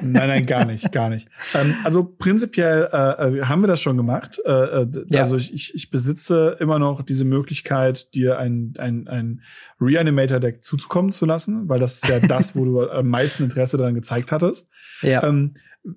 [0.02, 1.28] nein, nein, gar nicht, gar nicht.
[1.54, 4.40] Ähm, also prinzipiell äh, äh haben wir das schon gemacht.
[4.44, 5.20] Äh, äh ja.
[5.20, 9.42] Also ich, ich besitze immer noch diese Möglichkeit, dir ein, ein, ein
[9.80, 13.94] Reanimator-Deck zuzukommen zu lassen, weil das ist ja das, wo du am meisten Interesse daran
[13.94, 14.70] gezeigt hattest.
[15.02, 15.22] Ja.
[15.22, 15.54] Ähm,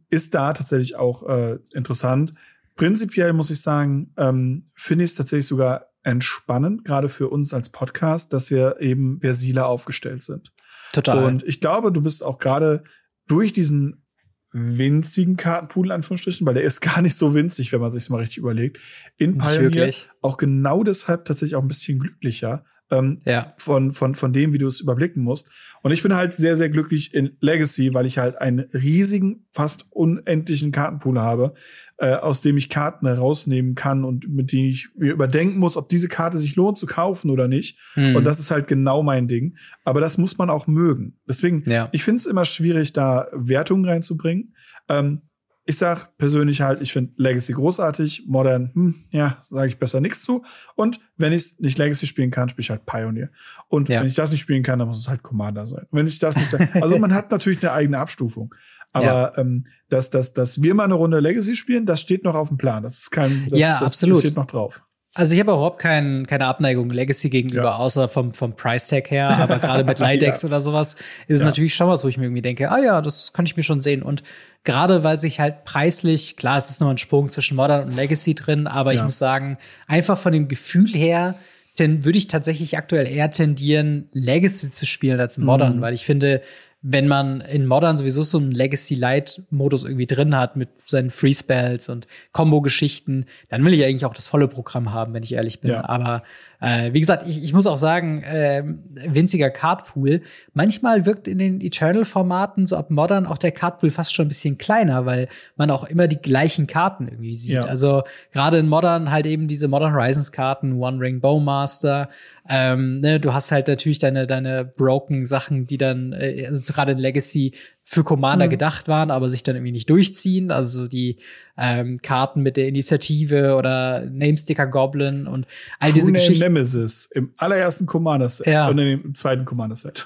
[0.09, 2.33] ist da tatsächlich auch äh, interessant.
[2.75, 7.69] Prinzipiell muss ich sagen, ähm, finde ich es tatsächlich sogar entspannend, gerade für uns als
[7.69, 10.53] Podcast, dass wir eben versiler aufgestellt sind.
[10.93, 11.25] Total.
[11.25, 12.83] Und ich glaube, du bist auch gerade
[13.27, 14.05] durch diesen
[14.53, 18.38] winzigen Kartenpool, Anführungsstrichen, weil der ist gar nicht so winzig, wenn man sich mal richtig
[18.38, 18.79] überlegt,
[19.17, 23.53] in Pioneer auch genau deshalb tatsächlich auch ein bisschen glücklicher, ähm, ja.
[23.57, 25.49] von, von, von dem, wie du es überblicken musst.
[25.83, 29.85] Und ich bin halt sehr, sehr glücklich in Legacy, weil ich halt einen riesigen, fast
[29.91, 31.53] unendlichen Kartenpool habe,
[31.97, 35.88] äh, aus dem ich Karten herausnehmen kann und mit denen ich mir überdenken muss, ob
[35.89, 37.79] diese Karte sich lohnt zu kaufen oder nicht.
[37.93, 38.15] Hm.
[38.15, 39.55] Und das ist halt genau mein Ding.
[39.83, 41.17] Aber das muss man auch mögen.
[41.27, 41.89] Deswegen, ja.
[41.91, 44.55] ich finde es immer schwierig, da Wertungen reinzubringen.
[44.89, 45.21] Ähm,
[45.68, 50.24] ich sag persönlich halt, ich finde Legacy großartig, Modern, hm, ja, sage ich besser nichts
[50.24, 50.43] zu.
[50.76, 53.30] Und wenn ich nicht Legacy spielen kann, spiele ich halt Pioneer.
[53.68, 53.99] Und ja.
[53.99, 55.86] wenn ich das nicht spielen kann, dann muss es halt Commander sein.
[55.91, 58.55] wenn ich das nicht sage, also man hat natürlich eine eigene Abstufung.
[58.93, 59.38] Aber ja.
[59.38, 62.57] ähm, dass, dass, dass wir mal eine Runde Legacy spielen, das steht noch auf dem
[62.57, 62.82] Plan.
[62.82, 64.15] Das ist kein, das, ja, das, absolut.
[64.15, 64.86] das steht noch drauf.
[65.18, 67.76] Also ich habe überhaupt kein, keine Abneigung Legacy gegenüber, ja.
[67.78, 69.30] außer vom, vom Price-Tag her.
[69.30, 70.47] Aber gerade mit Lidex ja.
[70.47, 70.95] oder sowas
[71.28, 73.57] ist es natürlich schon was, wo ich mir irgendwie denke, ah ja, das kann ich
[73.57, 74.03] mir schon sehen.
[74.03, 74.22] Und
[74.63, 78.36] gerade weil sich halt preislich, klar, es ist nur ein Sprung zwischen Modern und Legacy
[78.36, 79.57] drin, aber ich muss sagen,
[79.88, 81.34] einfach von dem Gefühl her,
[81.80, 85.82] denn würde ich tatsächlich aktuell eher tendieren, Legacy zu spielen als Modern, mhm.
[85.82, 86.43] weil ich finde,
[86.82, 91.09] wenn man in Modern sowieso so einen Legacy Light Modus irgendwie drin hat mit seinen
[91.09, 95.23] Free Spells und Combo Geschichten, dann will ich eigentlich auch das volle Programm haben, wenn
[95.23, 95.71] ich ehrlich bin.
[95.71, 95.89] Ja.
[95.89, 96.23] Aber
[96.59, 98.63] äh, wie gesagt, ich, ich muss auch sagen, äh,
[99.07, 100.21] winziger Cardpool.
[100.53, 104.57] Manchmal wirkt in den Eternal-Formaten so ab Modern auch der Cardpool fast schon ein bisschen
[104.57, 107.51] kleiner, weil man auch immer die gleichen Karten irgendwie sieht.
[107.51, 107.61] Ja.
[107.61, 112.09] Also gerade in Modern halt eben diese Modern Horizons-Karten, One Ring Bowmaster.
[112.49, 116.93] Ähm, ne, du hast halt natürlich deine, deine broken Sachen, die dann, äh, also gerade
[116.93, 117.53] in Legacy
[117.89, 118.49] für Commander mhm.
[118.49, 120.51] gedacht waren, aber sich dann irgendwie nicht durchziehen.
[120.51, 121.19] Also die
[121.57, 125.47] ähm, Karten mit der Initiative oder Namesticker Goblin und
[125.79, 126.43] all diese True Geschichten.
[126.43, 128.67] Nemesis im allerersten Commander-Set ja.
[128.67, 130.05] und im zweiten Commander-Set.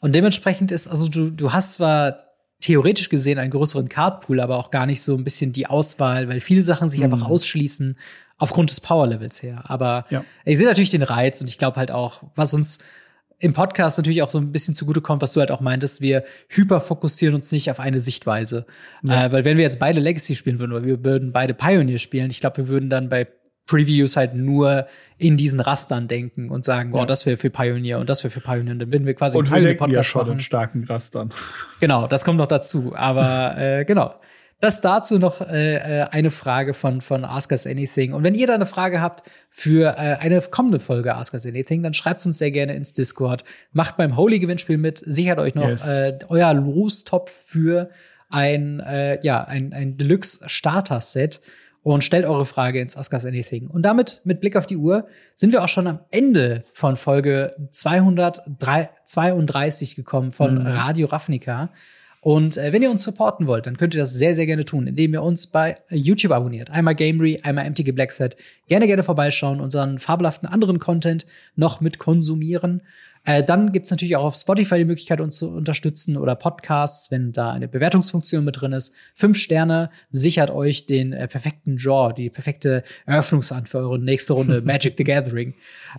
[0.00, 2.24] Und dementsprechend ist, also du, du hast zwar
[2.58, 6.40] theoretisch gesehen einen größeren Cardpool, aber auch gar nicht so ein bisschen die Auswahl, weil
[6.40, 7.12] viele Sachen sich mhm.
[7.12, 7.96] einfach ausschließen
[8.36, 9.62] aufgrund des Power-Levels her.
[9.70, 10.24] Aber ja.
[10.44, 12.80] ich sehe natürlich den Reiz und ich glaube halt auch, was uns
[13.42, 17.34] im Podcast natürlich auch so ein bisschen zugutekommt, was du halt auch meintest, wir hyperfokussieren
[17.34, 18.66] uns nicht auf eine Sichtweise.
[19.02, 19.26] Ja.
[19.26, 22.30] Äh, weil wenn wir jetzt beide Legacy spielen würden oder wir würden beide Pioneer spielen,
[22.30, 23.26] ich glaube, wir würden dann bei
[23.66, 24.86] Previews halt nur
[25.18, 27.02] in diesen Rastern denken und sagen, ja.
[27.02, 28.72] oh, das wäre für Pioneer und das wäre für Pioneer.
[28.72, 30.34] Und dann würden wir quasi und wir denken ja schon machen.
[30.34, 31.34] in starken Rastern.
[31.80, 32.92] Genau, das kommt noch dazu.
[32.94, 34.14] Aber äh, genau.
[34.62, 38.12] Das dazu noch äh, äh, eine Frage von, von Ask Us Anything.
[38.12, 41.82] Und wenn ihr da eine Frage habt für äh, eine kommende Folge Ask Us Anything,
[41.82, 43.42] dann schreibt uns sehr gerne ins Discord.
[43.72, 45.88] Macht beim Holy-Gewinnspiel mit, sichert euch noch yes.
[45.88, 47.90] äh, euer Lostopf für
[48.30, 51.40] ein, äh, ja, ein, ein Deluxe-Starter-Set
[51.82, 53.66] und stellt eure Frage ins Ask Us Anything.
[53.66, 57.56] Und damit, mit Blick auf die Uhr, sind wir auch schon am Ende von Folge
[57.72, 60.66] 232 gekommen von mhm.
[60.68, 61.70] Radio Ravnica.
[62.24, 64.86] Und äh, wenn ihr uns supporten wollt, dann könnt ihr das sehr, sehr gerne tun,
[64.86, 66.70] indem ihr uns bei YouTube abonniert.
[66.70, 68.36] Einmal Gamery, einmal MTG Blackset.
[68.68, 72.82] Gerne, gerne vorbeischauen, unseren fabelhaften anderen Content noch mit konsumieren.
[73.24, 77.32] Äh, dann gibt's natürlich auch auf Spotify die Möglichkeit, uns zu unterstützen oder Podcasts, wenn
[77.32, 78.94] da eine Bewertungsfunktion mit drin ist.
[79.14, 84.60] Fünf Sterne sichert euch den äh, perfekten Draw, die perfekte Eröffnungshand für eure nächste Runde
[84.64, 85.54] Magic the Gathering.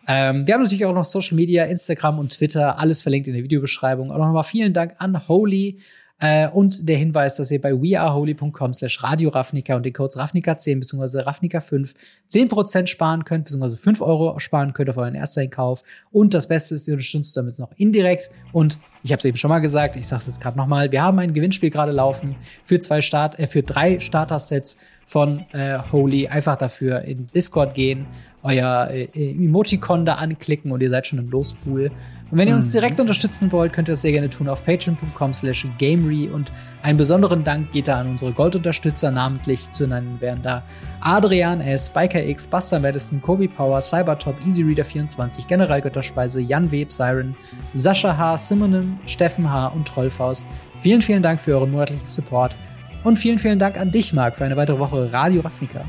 [0.07, 3.43] Ähm, wir haben natürlich auch noch Social Media, Instagram und Twitter, alles verlinkt in der
[3.43, 4.11] Videobeschreibung.
[4.11, 5.80] Auch nochmal vielen Dank an Holy
[6.24, 10.57] äh, und der Hinweis, dass ihr bei weareholy.com slash Radio Ravnica und den Codes Ravnica
[10.57, 11.19] 10 bzw.
[11.19, 11.93] Ravnica 5
[12.32, 13.76] 10% sparen könnt, bzw.
[13.76, 15.84] 5 Euro sparen könnt auf euren Ersteinkauf.
[16.11, 18.32] Und das Beste ist, ihr unterstützt damit noch indirekt.
[18.51, 21.01] Und ich habe es eben schon mal gesagt, ich sage es jetzt gerade nochmal, wir
[21.01, 26.28] haben ein Gewinnspiel gerade laufen für zwei Start, äh, für drei Starter-Sets von äh, Holy.
[26.28, 28.06] Einfach dafür in Discord gehen,
[28.41, 31.91] euer äh, Emoticon da anklicken und ihr seid schon im Lospool.
[32.32, 32.74] Und wenn ihr uns mhm.
[32.74, 36.51] direkt unterstützen wollt, könnt ihr das sehr gerne tun auf patreon.com slash gamery und
[36.82, 40.64] einen besonderen Dank geht da an unsere Goldunterstützer, namentlich zu nennen wären da
[41.01, 47.36] Adrian S., Biker X, Buster Madison, Kobe Power, Cybertop, EasyReader24, General Götterspeise, Jan Web, Siren,
[47.74, 49.68] Sascha H., Simonim, Steffen H.
[49.68, 50.47] und Trollfaust.
[50.80, 52.56] Vielen, vielen Dank für euren monatlichen Support
[53.04, 55.86] und vielen, vielen Dank an dich, Marc, für eine weitere Woche Radio Ravnica.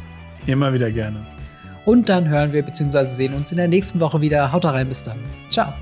[0.46, 1.24] Immer wieder gerne.
[1.84, 3.04] Und dann hören wir bzw.
[3.04, 4.52] sehen uns in der nächsten Woche wieder.
[4.52, 5.18] Haut rein, bis dann.
[5.50, 5.72] Ciao.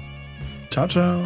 [0.71, 1.23] Ciao, ciao.